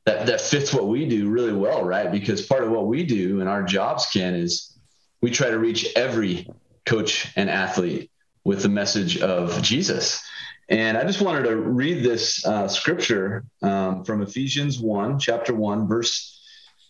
that, 0.04 0.26
that 0.26 0.40
fits 0.40 0.72
what 0.72 0.86
we 0.86 1.08
do 1.08 1.28
really 1.28 1.52
well, 1.52 1.82
right? 1.82 2.12
Because 2.12 2.46
part 2.46 2.62
of 2.62 2.70
what 2.70 2.86
we 2.86 3.04
do 3.04 3.40
and 3.40 3.48
our 3.48 3.62
jobs 3.62 4.06
can 4.06 4.34
is 4.34 4.78
we 5.20 5.30
try 5.30 5.50
to 5.50 5.58
reach 5.58 5.88
every 5.96 6.48
coach 6.86 7.32
and 7.34 7.48
athlete 7.48 8.10
with 8.44 8.62
the 8.62 8.68
message 8.68 9.20
of 9.20 9.62
Jesus. 9.62 10.22
And 10.68 10.96
I 10.96 11.04
just 11.04 11.20
wanted 11.20 11.44
to 11.44 11.56
read 11.56 12.02
this 12.02 12.44
uh, 12.46 12.68
scripture 12.68 13.44
um, 13.62 14.04
from 14.04 14.22
Ephesians 14.22 14.78
1, 14.78 15.18
chapter 15.18 15.54
1, 15.54 15.86
verse 15.86 16.42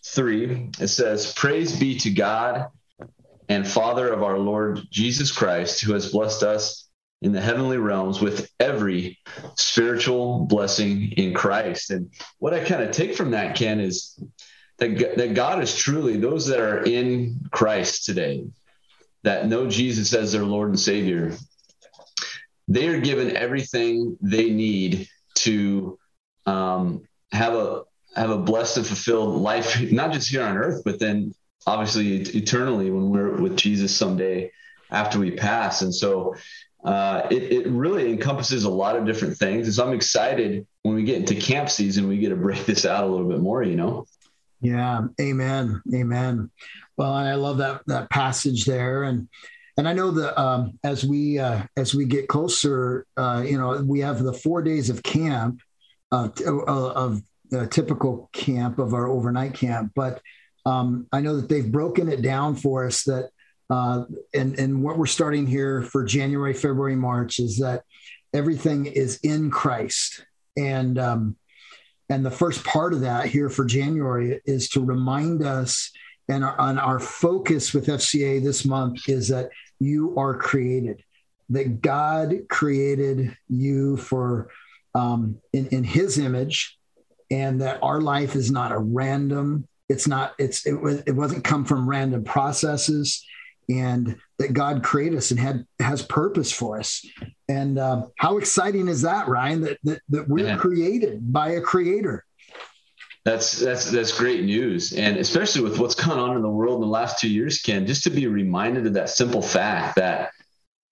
3. 0.05 0.71
It 0.79 0.87
says, 0.87 1.33
Praise 1.33 1.77
be 1.77 1.97
to 1.99 2.09
God 2.09 2.67
and 3.49 3.67
Father 3.67 4.11
of 4.11 4.23
our 4.23 4.37
Lord 4.37 4.81
Jesus 4.89 5.31
Christ, 5.31 5.81
who 5.81 5.93
has 5.93 6.11
blessed 6.11 6.43
us 6.43 6.87
in 7.21 7.31
the 7.31 7.41
heavenly 7.41 7.77
realms 7.77 8.21
with 8.21 8.49
every 8.59 9.17
spiritual 9.55 10.45
blessing 10.45 11.11
in 11.13 11.33
Christ. 11.33 11.91
And 11.91 12.11
what 12.39 12.53
I 12.53 12.63
kind 12.63 12.83
of 12.83 12.91
take 12.91 13.15
from 13.15 13.31
that, 13.31 13.55
Ken, 13.55 13.79
is 13.79 14.19
that, 14.77 15.15
that 15.17 15.33
God 15.33 15.61
is 15.61 15.75
truly 15.75 16.17
those 16.17 16.47
that 16.47 16.59
are 16.59 16.83
in 16.83 17.41
Christ 17.51 18.05
today, 18.05 18.45
that 19.23 19.47
know 19.47 19.67
Jesus 19.67 20.13
as 20.13 20.31
their 20.31 20.43
Lord 20.43 20.69
and 20.69 20.79
Savior. 20.79 21.35
They 22.67 22.87
are 22.87 22.99
given 22.99 23.35
everything 23.35 24.17
they 24.21 24.49
need 24.49 25.07
to 25.35 25.99
um, 26.45 27.07
have 27.31 27.53
a 27.53 27.83
have 28.15 28.29
a 28.29 28.37
blessed 28.37 28.77
and 28.77 28.87
fulfilled 28.87 29.41
life, 29.41 29.91
not 29.91 30.13
just 30.13 30.29
here 30.29 30.43
on 30.43 30.57
earth, 30.57 30.83
but 30.85 30.99
then 30.99 31.33
obviously 31.67 32.17
eternally 32.17 32.89
when 32.89 33.09
we're 33.09 33.35
with 33.41 33.57
Jesus 33.57 33.95
someday 33.95 34.51
after 34.89 35.19
we 35.19 35.31
pass. 35.31 35.81
And 35.81 35.93
so 35.93 36.35
uh, 36.85 37.27
it, 37.29 37.43
it 37.51 37.67
really 37.67 38.09
encompasses 38.11 38.63
a 38.63 38.69
lot 38.69 38.95
of 38.95 39.05
different 39.05 39.37
things. 39.37 39.67
And 39.67 39.75
so 39.75 39.85
I'm 39.85 39.93
excited 39.93 40.65
when 40.83 40.95
we 40.95 41.03
get 41.03 41.17
into 41.17 41.35
camp 41.35 41.69
season, 41.69 42.07
we 42.07 42.17
get 42.19 42.29
to 42.29 42.35
break 42.37 42.65
this 42.65 42.85
out 42.85 43.03
a 43.03 43.07
little 43.07 43.27
bit 43.27 43.39
more, 43.39 43.63
you 43.63 43.75
know? 43.75 44.05
Yeah. 44.61 45.07
Amen. 45.19 45.81
Amen. 45.93 46.51
Well, 46.95 47.11
I 47.11 47.33
love 47.33 47.57
that, 47.57 47.81
that 47.87 48.09
passage 48.09 48.63
there. 48.63 49.03
And, 49.03 49.27
and 49.77 49.87
I 49.87 49.93
know 49.93 50.11
that 50.11 50.39
um, 50.39 50.79
as 50.83 51.03
we 51.03 51.37
uh, 51.39 51.63
as 51.75 51.93
we 51.93 52.05
get 52.05 52.27
closer, 52.27 53.05
uh, 53.17 53.43
you 53.45 53.57
know, 53.57 53.81
we 53.85 53.99
have 53.99 54.23
the 54.23 54.33
four 54.33 54.61
days 54.61 54.89
of 54.89 55.03
camp, 55.03 55.61
uh, 56.11 56.29
of 56.47 57.21
the 57.49 57.67
typical 57.67 58.29
camp 58.33 58.79
of 58.79 58.93
our 58.93 59.07
overnight 59.07 59.53
camp, 59.53 59.91
but 59.95 60.21
um, 60.65 61.07
I 61.11 61.21
know 61.21 61.35
that 61.37 61.49
they've 61.49 61.71
broken 61.71 62.09
it 62.09 62.21
down 62.21 62.55
for 62.55 62.85
us 62.85 63.03
that, 63.03 63.29
uh, 63.69 64.05
and, 64.33 64.57
and 64.59 64.83
what 64.83 64.97
we're 64.97 65.05
starting 65.05 65.45
here 65.45 65.83
for 65.83 66.03
January, 66.03 66.53
February, 66.53 66.95
March 66.95 67.39
is 67.39 67.59
that 67.59 67.83
everything 68.33 68.87
is 68.87 69.19
in 69.23 69.51
Christ. 69.51 70.25
And, 70.57 70.97
um, 70.97 71.35
and 72.09 72.25
the 72.25 72.31
first 72.31 72.63
part 72.63 72.93
of 72.93 73.01
that 73.01 73.27
here 73.27 73.49
for 73.49 73.65
January 73.65 74.41
is 74.45 74.69
to 74.69 74.83
remind 74.83 75.43
us 75.43 75.91
and 76.27 76.43
our, 76.43 76.59
on 76.59 76.79
our 76.79 76.99
focus 76.99 77.73
with 77.73 77.87
FCA 77.87 78.43
this 78.43 78.65
month 78.65 79.07
is 79.07 79.27
that 79.27 79.49
you 79.79 80.15
are 80.17 80.37
created, 80.37 81.03
that 81.49 81.81
God 81.81 82.33
created 82.49 83.35
you 83.47 83.97
for 83.97 84.49
um, 84.93 85.37
in, 85.53 85.67
in 85.67 85.83
his 85.83 86.17
image 86.17 86.77
and 87.31 87.61
that 87.61 87.79
our 87.81 88.01
life 88.01 88.35
is 88.35 88.51
not 88.51 88.71
a 88.71 88.77
random 88.77 89.67
it's 89.89 90.07
not 90.07 90.33
it's 90.37 90.65
it 90.65 90.73
was 90.73 91.01
it 91.05 91.11
wasn't 91.11 91.43
come 91.43 91.65
from 91.65 91.87
random 91.87 92.23
processes 92.23 93.25
and 93.69 94.15
that 94.37 94.53
god 94.53 94.83
created 94.83 95.17
us 95.17 95.31
and 95.31 95.39
had 95.39 95.65
has 95.79 96.01
purpose 96.01 96.51
for 96.51 96.79
us 96.79 97.05
and 97.47 97.77
uh, 97.77 98.03
how 98.17 98.37
exciting 98.37 98.87
is 98.87 99.01
that 99.01 99.27
ryan 99.27 99.61
that 99.61 99.77
that, 99.83 100.01
that 100.09 100.27
we're 100.27 100.45
yeah. 100.45 100.57
created 100.57 101.31
by 101.31 101.49
a 101.51 101.61
creator 101.61 102.23
that's 103.25 103.59
that's 103.59 103.91
that's 103.91 104.17
great 104.17 104.43
news 104.43 104.93
and 104.93 105.17
especially 105.17 105.61
with 105.61 105.79
what's 105.79 105.95
gone 105.95 106.19
on 106.19 106.35
in 106.35 106.41
the 106.41 106.49
world 106.49 106.75
in 106.75 106.81
the 106.81 106.87
last 106.87 107.19
two 107.19 107.29
years 107.29 107.61
ken 107.61 107.85
just 107.85 108.03
to 108.03 108.09
be 108.09 108.27
reminded 108.27 108.85
of 108.85 108.93
that 108.93 109.09
simple 109.09 109.41
fact 109.41 109.95
that 109.95 110.31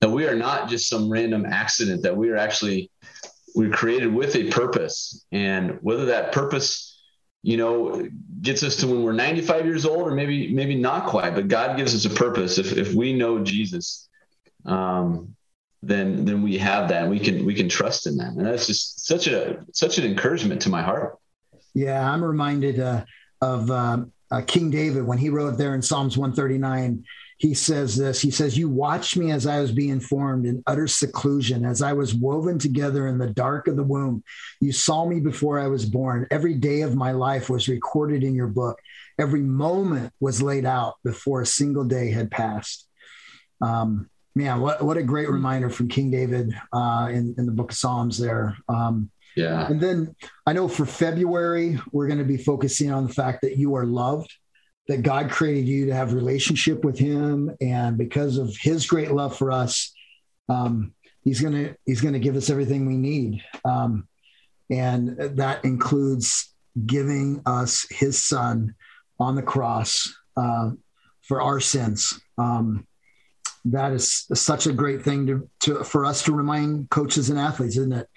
that 0.01 0.09
we 0.09 0.27
are 0.27 0.35
not 0.35 0.67
just 0.67 0.89
some 0.89 1.09
random 1.09 1.45
accident 1.45 2.01
that 2.01 2.17
we 2.17 2.29
are 2.29 2.37
actually 2.37 2.89
we're 3.55 3.69
created 3.69 4.13
with 4.13 4.35
a 4.35 4.49
purpose 4.49 5.25
and 5.31 5.77
whether 5.81 6.05
that 6.05 6.31
purpose 6.31 6.93
you 7.43 7.57
know, 7.57 8.07
gets 8.41 8.63
us 8.63 8.77
to 8.77 8.87
when 8.87 9.03
we're 9.03 9.11
95 9.11 9.65
years 9.65 9.85
old, 9.85 10.07
or 10.07 10.11
maybe 10.15 10.53
maybe 10.53 10.75
not 10.75 11.07
quite. 11.07 11.35
But 11.35 11.49
God 11.49 11.77
gives 11.77 11.93
us 11.93 12.05
a 12.05 12.15
purpose. 12.15 12.57
If 12.57 12.77
if 12.77 12.93
we 12.93 13.13
know 13.13 13.43
Jesus, 13.43 14.07
um, 14.65 15.35
then 15.81 16.23
then 16.23 16.41
we 16.41 16.57
have 16.59 16.87
that, 16.87 17.03
and 17.03 17.11
we 17.11 17.19
can 17.19 17.45
we 17.45 17.53
can 17.53 17.67
trust 17.67 18.07
in 18.07 18.15
that, 18.17 18.29
and 18.29 18.45
that's 18.45 18.65
just 18.65 19.05
such 19.05 19.27
a 19.27 19.65
such 19.73 19.97
an 19.97 20.05
encouragement 20.05 20.61
to 20.61 20.69
my 20.69 20.81
heart. 20.81 21.19
Yeah, 21.73 22.09
I'm 22.09 22.23
reminded 22.23 22.79
uh, 22.79 23.05
of 23.41 23.71
uh, 23.71 24.05
uh, 24.31 24.41
King 24.45 24.69
David 24.69 25.05
when 25.05 25.17
he 25.17 25.29
wrote 25.29 25.57
there 25.57 25.75
in 25.75 25.81
Psalms 25.81 26.17
139 26.17 27.03
he 27.43 27.53
says 27.53 27.97
this 27.97 28.21
he 28.21 28.31
says 28.31 28.57
you 28.57 28.69
watched 28.69 29.17
me 29.17 29.29
as 29.31 29.45
i 29.45 29.59
was 29.59 29.73
being 29.73 29.99
formed 29.99 30.45
in 30.45 30.63
utter 30.65 30.87
seclusion 30.87 31.65
as 31.65 31.81
i 31.81 31.91
was 31.91 32.13
woven 32.13 32.57
together 32.57 33.07
in 33.07 33.17
the 33.17 33.27
dark 33.27 33.67
of 33.67 33.75
the 33.75 33.83
womb. 33.83 34.23
You 34.61 34.71
saw 34.71 35.05
me 35.05 35.19
before 35.19 35.59
i 35.59 35.67
was 35.67 35.85
born. 35.85 36.25
Every 36.31 36.53
day 36.53 36.81
of 36.81 36.95
my 36.95 37.11
life 37.11 37.49
was 37.49 37.67
recorded 37.67 38.23
in 38.23 38.33
your 38.33 38.47
book. 38.47 38.79
Every 39.19 39.41
moment 39.41 40.13
was 40.21 40.41
laid 40.41 40.65
out 40.65 40.95
before 41.03 41.41
a 41.41 41.45
single 41.45 41.83
day 41.83 42.11
had 42.11 42.31
passed. 42.31 42.87
Um, 43.61 44.09
man 44.35 44.61
what, 44.61 44.81
what 44.81 44.97
a 44.97 45.03
great 45.03 45.29
reminder 45.29 45.69
from 45.69 45.87
king 45.89 46.09
david 46.09 46.53
uh, 46.71 47.07
in, 47.11 47.35
in 47.37 47.45
the 47.45 47.51
book 47.51 47.71
of 47.71 47.77
psalms 47.77 48.17
there. 48.17 48.55
Um, 48.69 49.11
yeah 49.35 49.67
and 49.67 49.79
then 49.79 50.15
i 50.45 50.53
know 50.53 50.67
for 50.67 50.85
february 50.85 51.79
we're 51.91 52.07
going 52.07 52.19
to 52.19 52.25
be 52.25 52.37
focusing 52.37 52.91
on 52.91 53.07
the 53.07 53.13
fact 53.13 53.41
that 53.41 53.57
you 53.57 53.75
are 53.75 53.85
loved 53.85 54.31
that 54.87 55.01
God 55.01 55.29
created 55.29 55.67
you 55.67 55.85
to 55.85 55.93
have 55.93 56.13
relationship 56.13 56.83
with 56.83 56.97
Him, 56.97 57.51
and 57.61 57.97
because 57.97 58.37
of 58.37 58.55
His 58.57 58.85
great 58.85 59.11
love 59.11 59.37
for 59.37 59.51
us, 59.51 59.93
um, 60.49 60.93
He's 61.21 61.39
gonna 61.39 61.75
He's 61.85 62.01
gonna 62.01 62.19
give 62.19 62.35
us 62.35 62.49
everything 62.49 62.85
we 62.85 62.97
need, 62.97 63.41
um, 63.63 64.07
and 64.69 65.15
that 65.37 65.63
includes 65.63 66.53
giving 66.85 67.41
us 67.45 67.85
His 67.89 68.21
Son 68.21 68.75
on 69.19 69.35
the 69.35 69.41
cross 69.41 70.13
uh, 70.35 70.71
for 71.21 71.41
our 71.41 71.59
sins. 71.59 72.19
Um, 72.37 72.85
that 73.65 73.93
is 73.93 74.25
such 74.33 74.67
a 74.67 74.73
great 74.73 75.03
thing 75.03 75.27
to, 75.27 75.49
to 75.61 75.83
for 75.85 76.03
us 76.03 76.23
to 76.23 76.33
remind 76.33 76.89
coaches 76.89 77.29
and 77.29 77.39
athletes, 77.39 77.77
isn't 77.77 77.93
it? 77.93 78.07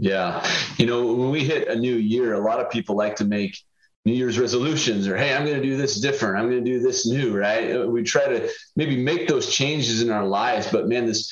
Yeah, 0.00 0.42
you 0.78 0.86
know, 0.86 1.12
when 1.12 1.30
we 1.30 1.44
hit 1.44 1.68
a 1.68 1.76
new 1.76 1.94
year, 1.94 2.32
a 2.32 2.40
lot 2.40 2.58
of 2.58 2.70
people 2.70 2.96
like 2.96 3.16
to 3.16 3.26
make 3.26 3.58
New 4.06 4.14
Year's 4.14 4.38
resolutions 4.38 5.06
or, 5.06 5.14
hey, 5.14 5.34
I'm 5.34 5.44
going 5.44 5.60
to 5.60 5.62
do 5.62 5.76
this 5.76 6.00
different. 6.00 6.38
I'm 6.38 6.50
going 6.50 6.64
to 6.64 6.70
do 6.70 6.80
this 6.80 7.06
new, 7.06 7.36
right? 7.36 7.76
Uh, 7.76 7.86
we 7.86 8.02
try 8.02 8.24
to 8.24 8.48
maybe 8.76 8.96
make 8.96 9.28
those 9.28 9.52
changes 9.52 10.00
in 10.00 10.10
our 10.10 10.24
lives. 10.24 10.68
But 10.72 10.88
man, 10.88 11.04
this, 11.04 11.30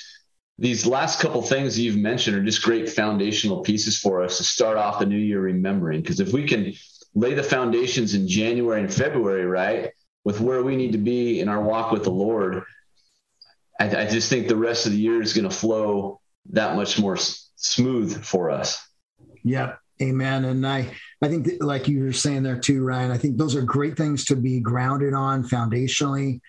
these 0.58 0.84
last 0.84 1.18
couple 1.18 1.40
things 1.40 1.78
you've 1.78 1.96
mentioned 1.96 2.36
are 2.36 2.44
just 2.44 2.62
great 2.62 2.90
foundational 2.90 3.62
pieces 3.62 3.98
for 3.98 4.22
us 4.22 4.36
to 4.36 4.44
start 4.44 4.76
off 4.76 4.98
the 4.98 5.06
new 5.06 5.16
year 5.16 5.40
remembering. 5.40 6.02
Because 6.02 6.20
if 6.20 6.34
we 6.34 6.46
can 6.46 6.74
lay 7.14 7.32
the 7.32 7.42
foundations 7.42 8.12
in 8.12 8.28
January 8.28 8.82
and 8.82 8.92
February, 8.92 9.46
right, 9.46 9.92
with 10.24 10.42
where 10.42 10.62
we 10.62 10.76
need 10.76 10.92
to 10.92 10.98
be 10.98 11.40
in 11.40 11.48
our 11.48 11.62
walk 11.62 11.90
with 11.90 12.04
the 12.04 12.10
Lord, 12.10 12.64
I, 13.80 14.02
I 14.02 14.06
just 14.06 14.28
think 14.28 14.46
the 14.46 14.56
rest 14.56 14.84
of 14.84 14.92
the 14.92 14.98
year 14.98 15.22
is 15.22 15.32
going 15.32 15.48
to 15.48 15.56
flow 15.56 16.20
that 16.50 16.76
much 16.76 16.98
more 16.98 17.16
smooth 17.58 18.24
for 18.24 18.50
us. 18.50 18.88
Yeah, 19.44 19.74
amen. 20.00 20.46
And 20.46 20.66
I, 20.66 20.90
I 21.22 21.28
think, 21.28 21.44
that, 21.44 21.60
like 21.62 21.88
you 21.88 22.04
were 22.04 22.12
saying 22.12 22.42
there 22.42 22.58
too, 22.58 22.82
Ryan, 22.82 23.10
I 23.10 23.18
think 23.18 23.36
those 23.36 23.54
are 23.54 23.62
great 23.62 23.96
things 23.96 24.24
to 24.26 24.36
be 24.36 24.60
grounded 24.60 25.12
on 25.12 25.44
foundationally. 25.44 26.40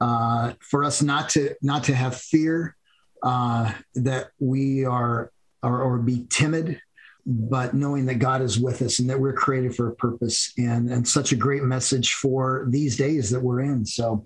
Uh, 0.00 0.52
for 0.60 0.82
us 0.84 1.00
not 1.00 1.28
to 1.30 1.54
not 1.62 1.84
to 1.84 1.94
have 1.94 2.16
fear 2.16 2.76
uh, 3.22 3.72
that 3.94 4.26
we 4.40 4.84
are 4.84 5.30
or, 5.62 5.80
or 5.80 5.98
be 5.98 6.26
timid, 6.28 6.80
but 7.24 7.74
knowing 7.74 8.04
that 8.06 8.16
God 8.16 8.42
is 8.42 8.58
with 8.58 8.82
us 8.82 8.98
and 8.98 9.08
that 9.08 9.18
we're 9.18 9.32
created 9.32 9.74
for 9.74 9.88
a 9.88 9.94
purpose, 9.94 10.52
and 10.58 10.90
and 10.90 11.06
such 11.06 11.32
a 11.32 11.36
great 11.36 11.62
message 11.62 12.14
for 12.14 12.66
these 12.68 12.96
days 12.96 13.30
that 13.30 13.40
we're 13.40 13.60
in. 13.60 13.86
So, 13.86 14.24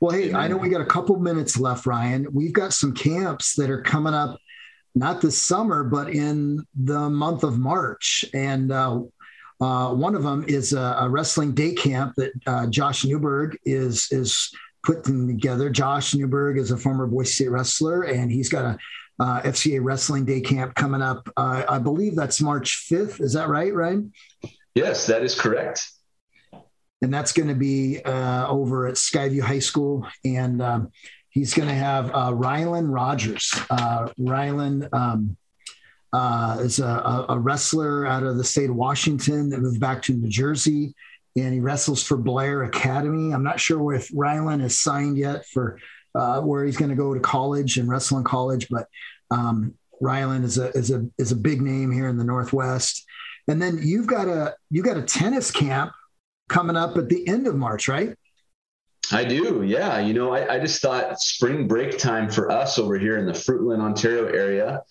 well, 0.00 0.16
hey, 0.16 0.32
I 0.32 0.48
know 0.48 0.56
we 0.56 0.70
got 0.70 0.80
a 0.80 0.86
couple 0.86 1.18
minutes 1.18 1.58
left, 1.58 1.84
Ryan. 1.84 2.26
We've 2.32 2.52
got 2.52 2.72
some 2.72 2.94
camps 2.94 3.54
that 3.56 3.70
are 3.70 3.82
coming 3.82 4.14
up 4.14 4.38
not 4.98 5.20
this 5.20 5.40
summer, 5.40 5.84
but 5.84 6.10
in 6.10 6.64
the 6.74 7.08
month 7.08 7.44
of 7.44 7.58
March. 7.58 8.24
And 8.34 8.72
uh, 8.72 9.02
uh, 9.60 9.94
one 9.94 10.14
of 10.14 10.22
them 10.22 10.44
is 10.48 10.72
a, 10.72 10.96
a, 11.00 11.08
wrestling 11.08 11.52
day 11.52 11.74
camp 11.74 12.14
that 12.16 12.32
uh, 12.46 12.66
Josh 12.66 13.04
Newberg 13.04 13.58
is 13.64 14.08
is 14.10 14.50
putting 14.84 15.26
together. 15.26 15.68
Josh 15.70 16.14
Newberg 16.14 16.58
is 16.58 16.70
a 16.70 16.76
former 16.76 17.06
Boise 17.06 17.32
State 17.32 17.50
wrestler, 17.50 18.02
and 18.02 18.30
he's 18.30 18.48
got 18.48 18.64
a 18.64 18.78
uh, 19.20 19.42
FCA 19.42 19.80
wrestling 19.82 20.24
day 20.24 20.40
camp 20.40 20.74
coming 20.74 21.02
up. 21.02 21.28
Uh, 21.36 21.64
I 21.68 21.78
believe 21.78 22.14
that's 22.14 22.40
March 22.40 22.86
5th. 22.90 23.20
Is 23.20 23.32
that 23.32 23.48
right, 23.48 23.74
Ryan? 23.74 24.12
Yes, 24.74 25.06
that 25.06 25.22
is 25.22 25.38
correct. 25.38 25.90
And 27.02 27.12
that's 27.12 27.32
going 27.32 27.48
to 27.48 27.54
be 27.54 28.00
uh, 28.04 28.48
over 28.48 28.86
at 28.86 28.94
Skyview 28.94 29.40
High 29.40 29.58
School. 29.58 30.06
And 30.24 30.62
um, 30.62 30.92
he's 31.38 31.54
going 31.54 31.68
to 31.68 31.74
have 31.74 32.10
uh, 32.10 32.32
Rylan 32.32 32.92
Rogers. 32.92 33.54
Uh, 33.70 34.08
Rylan 34.18 34.92
um, 34.92 35.36
uh, 36.12 36.58
is 36.60 36.80
a, 36.80 37.26
a, 37.28 37.38
wrestler 37.38 38.06
out 38.06 38.24
of 38.24 38.36
the 38.36 38.42
state 38.42 38.70
of 38.70 38.74
Washington 38.74 39.50
that 39.50 39.60
moved 39.60 39.78
back 39.78 40.02
to 40.02 40.14
New 40.14 40.28
Jersey, 40.28 40.96
and 41.36 41.54
he 41.54 41.60
wrestles 41.60 42.02
for 42.02 42.16
Blair 42.16 42.64
Academy. 42.64 43.32
I'm 43.32 43.44
not 43.44 43.60
sure 43.60 43.94
if 43.94 44.08
Rylan 44.10 44.64
is 44.64 44.80
signed 44.80 45.16
yet 45.16 45.46
for 45.46 45.78
uh, 46.16 46.40
where 46.40 46.64
he's 46.64 46.76
going 46.76 46.90
to 46.90 46.96
go 46.96 47.14
to 47.14 47.20
college 47.20 47.76
and 47.76 47.88
wrestle 47.88 48.18
in 48.18 48.24
college, 48.24 48.66
but 48.68 48.88
um, 49.30 49.74
Rylan 50.02 50.42
is 50.42 50.58
a 50.58 50.70
is 50.70 50.90
a 50.90 51.06
is 51.18 51.30
a 51.30 51.36
big 51.36 51.62
name 51.62 51.92
here 51.92 52.08
in 52.08 52.16
the 52.16 52.24
Northwest. 52.24 53.04
And 53.46 53.62
then 53.62 53.78
you've 53.80 54.08
got 54.08 54.26
a 54.26 54.56
you 54.70 54.82
got 54.82 54.96
a 54.96 55.02
tennis 55.02 55.52
camp 55.52 55.92
coming 56.48 56.76
up 56.76 56.96
at 56.96 57.08
the 57.08 57.28
end 57.28 57.46
of 57.46 57.54
March, 57.54 57.86
right? 57.86 58.16
I 59.10 59.24
do, 59.24 59.62
yeah. 59.62 60.00
You 60.00 60.14
know, 60.14 60.32
I, 60.32 60.56
I, 60.56 60.58
just 60.58 60.82
thought 60.82 61.20
spring 61.20 61.66
break 61.66 61.98
time 61.98 62.30
for 62.30 62.50
us 62.50 62.78
over 62.78 62.98
here 62.98 63.16
in 63.16 63.26
the 63.26 63.32
Fruitland, 63.32 63.80
Ontario 63.80 64.26
area 64.26 64.82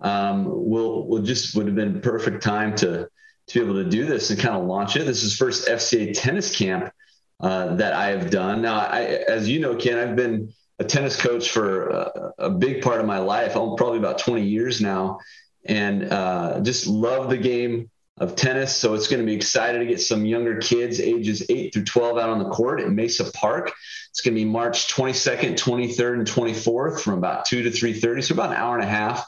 um, 0.00 0.44
will 0.46 1.08
will 1.08 1.22
just 1.22 1.56
would 1.56 1.66
have 1.66 1.74
been 1.74 2.00
perfect 2.00 2.42
time 2.42 2.76
to 2.76 3.08
to 3.48 3.58
be 3.58 3.64
able 3.64 3.82
to 3.82 3.88
do 3.88 4.06
this 4.06 4.30
and 4.30 4.38
kind 4.38 4.56
of 4.56 4.64
launch 4.64 4.96
it. 4.96 5.04
This 5.04 5.22
is 5.22 5.36
first 5.36 5.68
FCA 5.68 6.12
tennis 6.14 6.56
camp 6.56 6.92
uh, 7.40 7.76
that 7.76 7.92
I 7.92 8.08
have 8.08 8.30
done. 8.30 8.62
Now, 8.62 8.78
I, 8.78 9.02
as 9.28 9.48
you 9.48 9.60
know, 9.60 9.76
Ken, 9.76 9.98
I've 9.98 10.16
been 10.16 10.52
a 10.78 10.84
tennis 10.84 11.20
coach 11.20 11.50
for 11.50 11.88
a, 11.88 12.32
a 12.38 12.50
big 12.50 12.82
part 12.82 13.00
of 13.00 13.06
my 13.06 13.18
life. 13.18 13.54
I'm 13.56 13.76
probably 13.76 13.98
about 13.98 14.18
20 14.18 14.42
years 14.42 14.80
now, 14.80 15.18
and 15.66 16.10
uh, 16.10 16.60
just 16.60 16.86
love 16.86 17.28
the 17.28 17.36
game 17.36 17.90
of 18.18 18.36
tennis. 18.36 18.76
So 18.76 18.94
it's 18.94 19.08
going 19.08 19.20
to 19.20 19.26
be 19.26 19.34
excited 19.34 19.78
to 19.80 19.86
get 19.86 20.00
some 20.00 20.24
younger 20.24 20.58
kids, 20.58 21.00
ages 21.00 21.44
eight 21.48 21.72
through 21.72 21.84
12, 21.84 22.18
out 22.18 22.30
on 22.30 22.38
the 22.38 22.48
court 22.48 22.80
at 22.80 22.90
Mesa 22.90 23.30
Park. 23.32 23.72
It's 24.10 24.20
going 24.20 24.34
to 24.34 24.40
be 24.40 24.44
March 24.44 24.92
22nd, 24.94 25.56
23rd, 25.56 26.18
and 26.18 26.26
24th 26.26 27.00
from 27.00 27.14
about 27.14 27.44
2 27.46 27.64
to 27.64 27.70
3:30, 27.70 28.22
so 28.22 28.34
about 28.34 28.50
an 28.50 28.56
hour 28.56 28.76
and 28.76 28.84
a 28.84 28.88
half. 28.88 29.26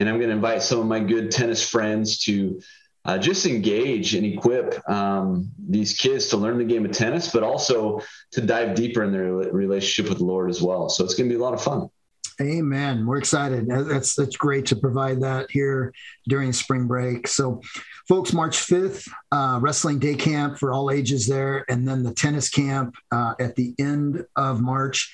And 0.00 0.08
I'm 0.08 0.16
going 0.16 0.30
to 0.30 0.34
invite 0.34 0.62
some 0.62 0.80
of 0.80 0.86
my 0.86 1.00
good 1.00 1.30
tennis 1.30 1.68
friends 1.68 2.20
to 2.24 2.60
uh, 3.04 3.18
just 3.18 3.46
engage 3.46 4.14
and 4.14 4.24
equip 4.24 4.88
um, 4.88 5.50
these 5.58 5.96
kids 5.96 6.28
to 6.28 6.36
learn 6.36 6.58
the 6.58 6.64
game 6.64 6.84
of 6.84 6.92
tennis, 6.92 7.30
but 7.30 7.42
also 7.42 8.00
to 8.30 8.40
dive 8.40 8.74
deeper 8.74 9.02
in 9.02 9.12
their 9.12 9.24
relationship 9.24 10.08
with 10.08 10.18
the 10.18 10.24
Lord 10.24 10.50
as 10.50 10.62
well. 10.62 10.88
So 10.88 11.04
it's 11.04 11.14
going 11.14 11.28
to 11.28 11.34
be 11.34 11.38
a 11.38 11.42
lot 11.42 11.54
of 11.54 11.62
fun. 11.62 11.90
Amen. 12.40 13.06
We're 13.06 13.18
excited. 13.18 13.68
That's 13.68 14.14
that's 14.14 14.36
great 14.36 14.66
to 14.66 14.76
provide 14.76 15.20
that 15.20 15.50
here 15.50 15.92
during 16.28 16.52
spring 16.52 16.86
break. 16.86 17.28
So, 17.28 17.60
folks, 18.12 18.34
March 18.34 18.58
fifth, 18.58 19.08
uh, 19.30 19.58
wrestling 19.62 19.98
day 19.98 20.14
camp 20.14 20.58
for 20.58 20.70
all 20.70 20.90
ages 20.90 21.26
there, 21.26 21.64
and 21.70 21.88
then 21.88 22.02
the 22.02 22.12
tennis 22.12 22.50
camp 22.50 22.94
uh, 23.10 23.32
at 23.40 23.56
the 23.56 23.74
end 23.78 24.22
of 24.36 24.60
March. 24.60 25.10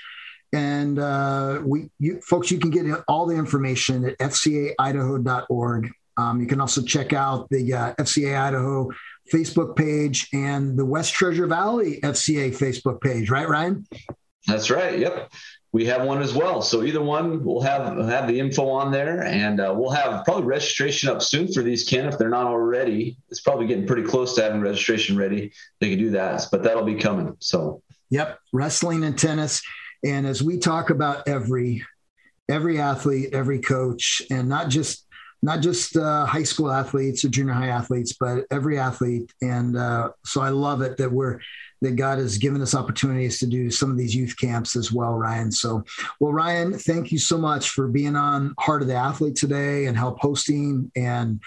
And 0.53 0.99
uh, 0.99 1.63
we, 1.65 1.91
you, 2.01 2.21
folks, 2.23 2.51
you 2.51 2.59
can 2.59 2.71
get 2.71 2.87
all 3.07 3.25
the 3.27 3.37
information 3.37 4.05
at 4.05 4.19
fcaidaho.org. 4.19 5.93
Um, 6.17 6.41
you 6.41 6.49
can 6.49 6.61
also 6.61 6.83
check 6.83 7.13
out 7.13 7.49
the 7.51 7.73
uh, 7.73 7.95
FCA 8.01 8.37
Idaho 8.37 8.91
Facebook 9.33 9.77
page 9.77 10.27
and 10.33 10.77
the 10.77 10.85
West 10.85 11.13
Treasure 11.13 11.47
Valley 11.47 12.01
FCA 12.03 12.51
Facebook 12.51 13.01
page, 13.01 13.31
right, 13.31 13.49
Ryan? 13.49 13.87
That's 14.49 14.71
right. 14.71 14.99
Yep. 14.99 15.31
We 15.73 15.85
have 15.87 16.05
one 16.05 16.23
as 16.23 16.33
well. 16.33 16.63
So 16.63 16.83
either 16.83 17.03
one, 17.03 17.45
we'll 17.45 17.61
have 17.61 17.99
have 18.09 18.27
the 18.27 18.41
info 18.41 18.69
on 18.69 18.91
there, 18.91 19.23
and 19.25 19.61
uh, 19.61 19.75
we'll 19.77 19.91
have 19.91 20.25
probably 20.25 20.45
registration 20.45 21.11
up 21.11 21.23
soon 21.23 21.53
for 21.53 21.63
these, 21.63 21.85
Ken. 21.85 22.07
If 22.07 22.17
they're 22.17 22.31
not 22.31 22.47
already, 22.47 23.19
it's 23.29 23.41
probably 23.41 23.67
getting 23.67 23.87
pretty 23.87 24.05
close 24.05 24.35
to 24.37 24.43
having 24.43 24.63
registration 24.63 25.17
ready. 25.17 25.53
They 25.81 25.91
can 25.91 25.99
do 25.99 26.11
that, 26.11 26.47
but 26.51 26.63
that'll 26.63 26.85
be 26.85 26.97
coming. 26.97 27.37
So. 27.41 27.83
Yep, 28.11 28.39
wrestling 28.55 29.05
and 29.05 29.19
tennis, 29.19 29.61
and 30.03 30.27
as 30.27 30.43
we 30.43 30.59
talk 30.59 30.89
about 30.89 31.29
every 31.29 31.85
every 32.49 32.81
athlete, 32.81 33.35
every 33.35 33.61
coach, 33.61 34.23
and 34.31 34.49
not 34.49 34.71
just 34.71 35.07
not 35.43 35.61
just 35.61 35.97
uh, 35.97 36.27
high 36.27 36.43
school 36.43 36.71
athletes 36.71 37.25
or 37.25 37.29
junior 37.29 37.53
high 37.53 37.69
athletes, 37.69 38.15
but 38.19 38.45
every 38.51 38.79
athlete. 38.79 39.33
And 39.41 39.77
uh, 39.77 40.11
so 40.25 40.41
I 40.41 40.49
love 40.49 40.83
it 40.83 40.97
that 40.97 41.13
we're 41.13 41.41
that 41.81 41.97
God 41.97 42.19
has 42.19 42.39
given 42.39 42.61
us 42.63 42.75
opportunities 42.75 43.39
to 43.39 43.47
do 43.47 43.71
some 43.71 43.91
of 43.91 43.97
these 43.97 44.15
youth 44.15 44.37
camps 44.39 44.77
as 44.77 44.93
well, 44.93 45.15
Ryan. 45.15 45.53
So, 45.53 45.85
well, 46.21 46.33
Ryan, 46.33 46.79
thank 46.79 47.13
you 47.13 47.19
so 47.19 47.39
much 47.39 47.71
for 47.71 47.89
being 47.89 48.17
on 48.17 48.55
Heart 48.59 48.83
of 48.83 48.89
the 48.89 48.95
Athlete 48.95 49.37
today 49.37 49.87
and 49.87 49.97
help 49.97 50.19
hosting. 50.21 50.91
And 50.97 51.41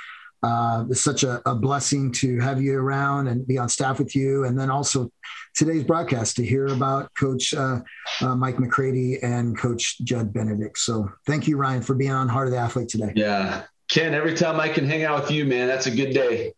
uh, 0.43 0.85
it's 0.89 1.01
such 1.01 1.23
a, 1.23 1.41
a, 1.47 1.53
blessing 1.53 2.11
to 2.11 2.39
have 2.39 2.59
you 2.59 2.75
around 2.75 3.27
and 3.27 3.45
be 3.45 3.59
on 3.59 3.69
staff 3.69 3.99
with 3.99 4.15
you. 4.15 4.45
And 4.45 4.59
then 4.59 4.71
also 4.71 5.11
today's 5.53 5.83
broadcast 5.83 6.35
to 6.37 6.45
hear 6.45 6.67
about 6.67 7.13
Coach 7.13 7.53
uh, 7.53 7.81
uh, 8.21 8.35
Mike 8.35 8.57
McCready 8.57 9.21
and 9.21 9.55
Coach 9.55 9.99
Judd 9.99 10.33
Benedict. 10.33 10.79
So, 10.79 11.11
thank 11.27 11.47
you, 11.47 11.57
Ryan, 11.57 11.83
for 11.83 11.93
being 11.93 12.11
on 12.11 12.27
Heart 12.27 12.47
of 12.47 12.53
the 12.53 12.59
Athlete 12.59 12.89
today. 12.89 13.13
Yeah, 13.15 13.63
Ken, 13.87 14.15
every 14.15 14.33
time 14.33 14.59
I 14.59 14.69
can 14.69 14.87
hang 14.87 15.03
out 15.03 15.21
with 15.21 15.31
you, 15.31 15.45
man, 15.45 15.67
that's 15.67 15.85
a 15.85 15.91
good 15.91 16.13
day. 16.13 16.53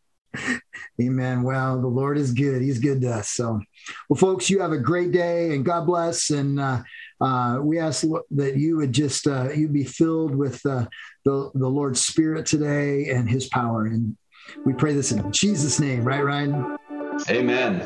Amen. 1.02 1.43
Well, 1.43 1.82
the 1.82 1.88
Lord 1.88 2.17
is 2.17 2.32
good. 2.32 2.62
He's 2.62 2.80
good 2.80 3.02
to 3.02 3.13
us. 3.13 3.30
So, 3.30 3.60
well, 4.10 4.17
folks, 4.17 4.50
you 4.50 4.60
have 4.60 4.72
a 4.72 4.78
great 4.78 5.12
day 5.12 5.54
and 5.56 5.65
God 5.65 5.86
bless. 5.86 6.30
And 6.30 6.60
uh, 6.60 6.84
uh, 7.19 7.60
we 7.62 7.80
ask 7.80 8.06
that 8.32 8.58
you 8.58 8.78
would 8.78 8.91
just 8.91 9.28
uh, 9.28 9.50
you 9.52 9.67
be 9.67 9.84
filled 9.84 10.36
with 10.36 10.63
uh, 10.65 10.86
the 11.26 11.52
the 11.56 11.67
Lord's 11.67 12.02
Spirit 12.02 12.46
today 12.46 13.10
and 13.10 13.30
His 13.30 13.48
power. 13.48 13.86
And 13.86 14.15
we 14.65 14.74
pray 14.74 14.93
this 14.93 15.12
in 15.12 15.32
Jesus' 15.32 15.80
name, 15.80 16.04
right, 16.04 16.24
Ryan? 16.24 16.78
Amen. 17.30 17.80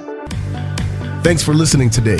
Thanks 1.23 1.43
for 1.43 1.53
listening 1.53 1.89
today. 1.89 2.19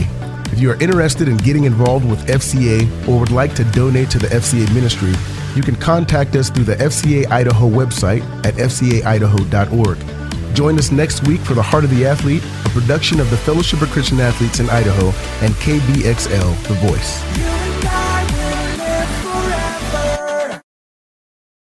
If 0.52 0.60
you 0.60 0.72
are 0.72 0.82
interested 0.82 1.28
in 1.28 1.38
getting 1.38 1.66
involved 1.66 2.10
with 2.10 2.26
FCA 2.28 3.08
or 3.08 3.20
would 3.20 3.32
like 3.32 3.54
to 3.56 3.64
donate 3.66 4.10
to 4.12 4.20
the 4.20 4.28
FCA 4.28 4.74
ministry 4.74 5.14
you 5.58 5.64
can 5.64 5.76
contact 5.76 6.36
us 6.36 6.52
through 6.52 6.66
the 6.66 6.76
FCA 6.76 7.26
Idaho 7.32 7.68
website 7.68 8.22
at 8.46 8.54
fcaidaho.org. 8.54 9.98
Join 10.54 10.78
us 10.78 10.92
next 10.92 11.28
week 11.28 11.42
for 11.42 11.54
The 11.54 11.62
Heart 11.62 11.84
of 11.86 11.90
the 11.90 12.06
Athlete, 12.06 12.44
a 12.66 12.70
production 12.70 13.20
of 13.20 13.30
the 13.30 13.38
Fellowship 13.38 13.82
of 13.82 13.90
Christian 13.90 14.20
Athletes 14.20 14.60
in 14.60 14.70
Idaho 14.70 15.08
and 15.46 15.54
KBXL, 15.56 16.68
The 16.68 16.74
Voice. 16.88 17.57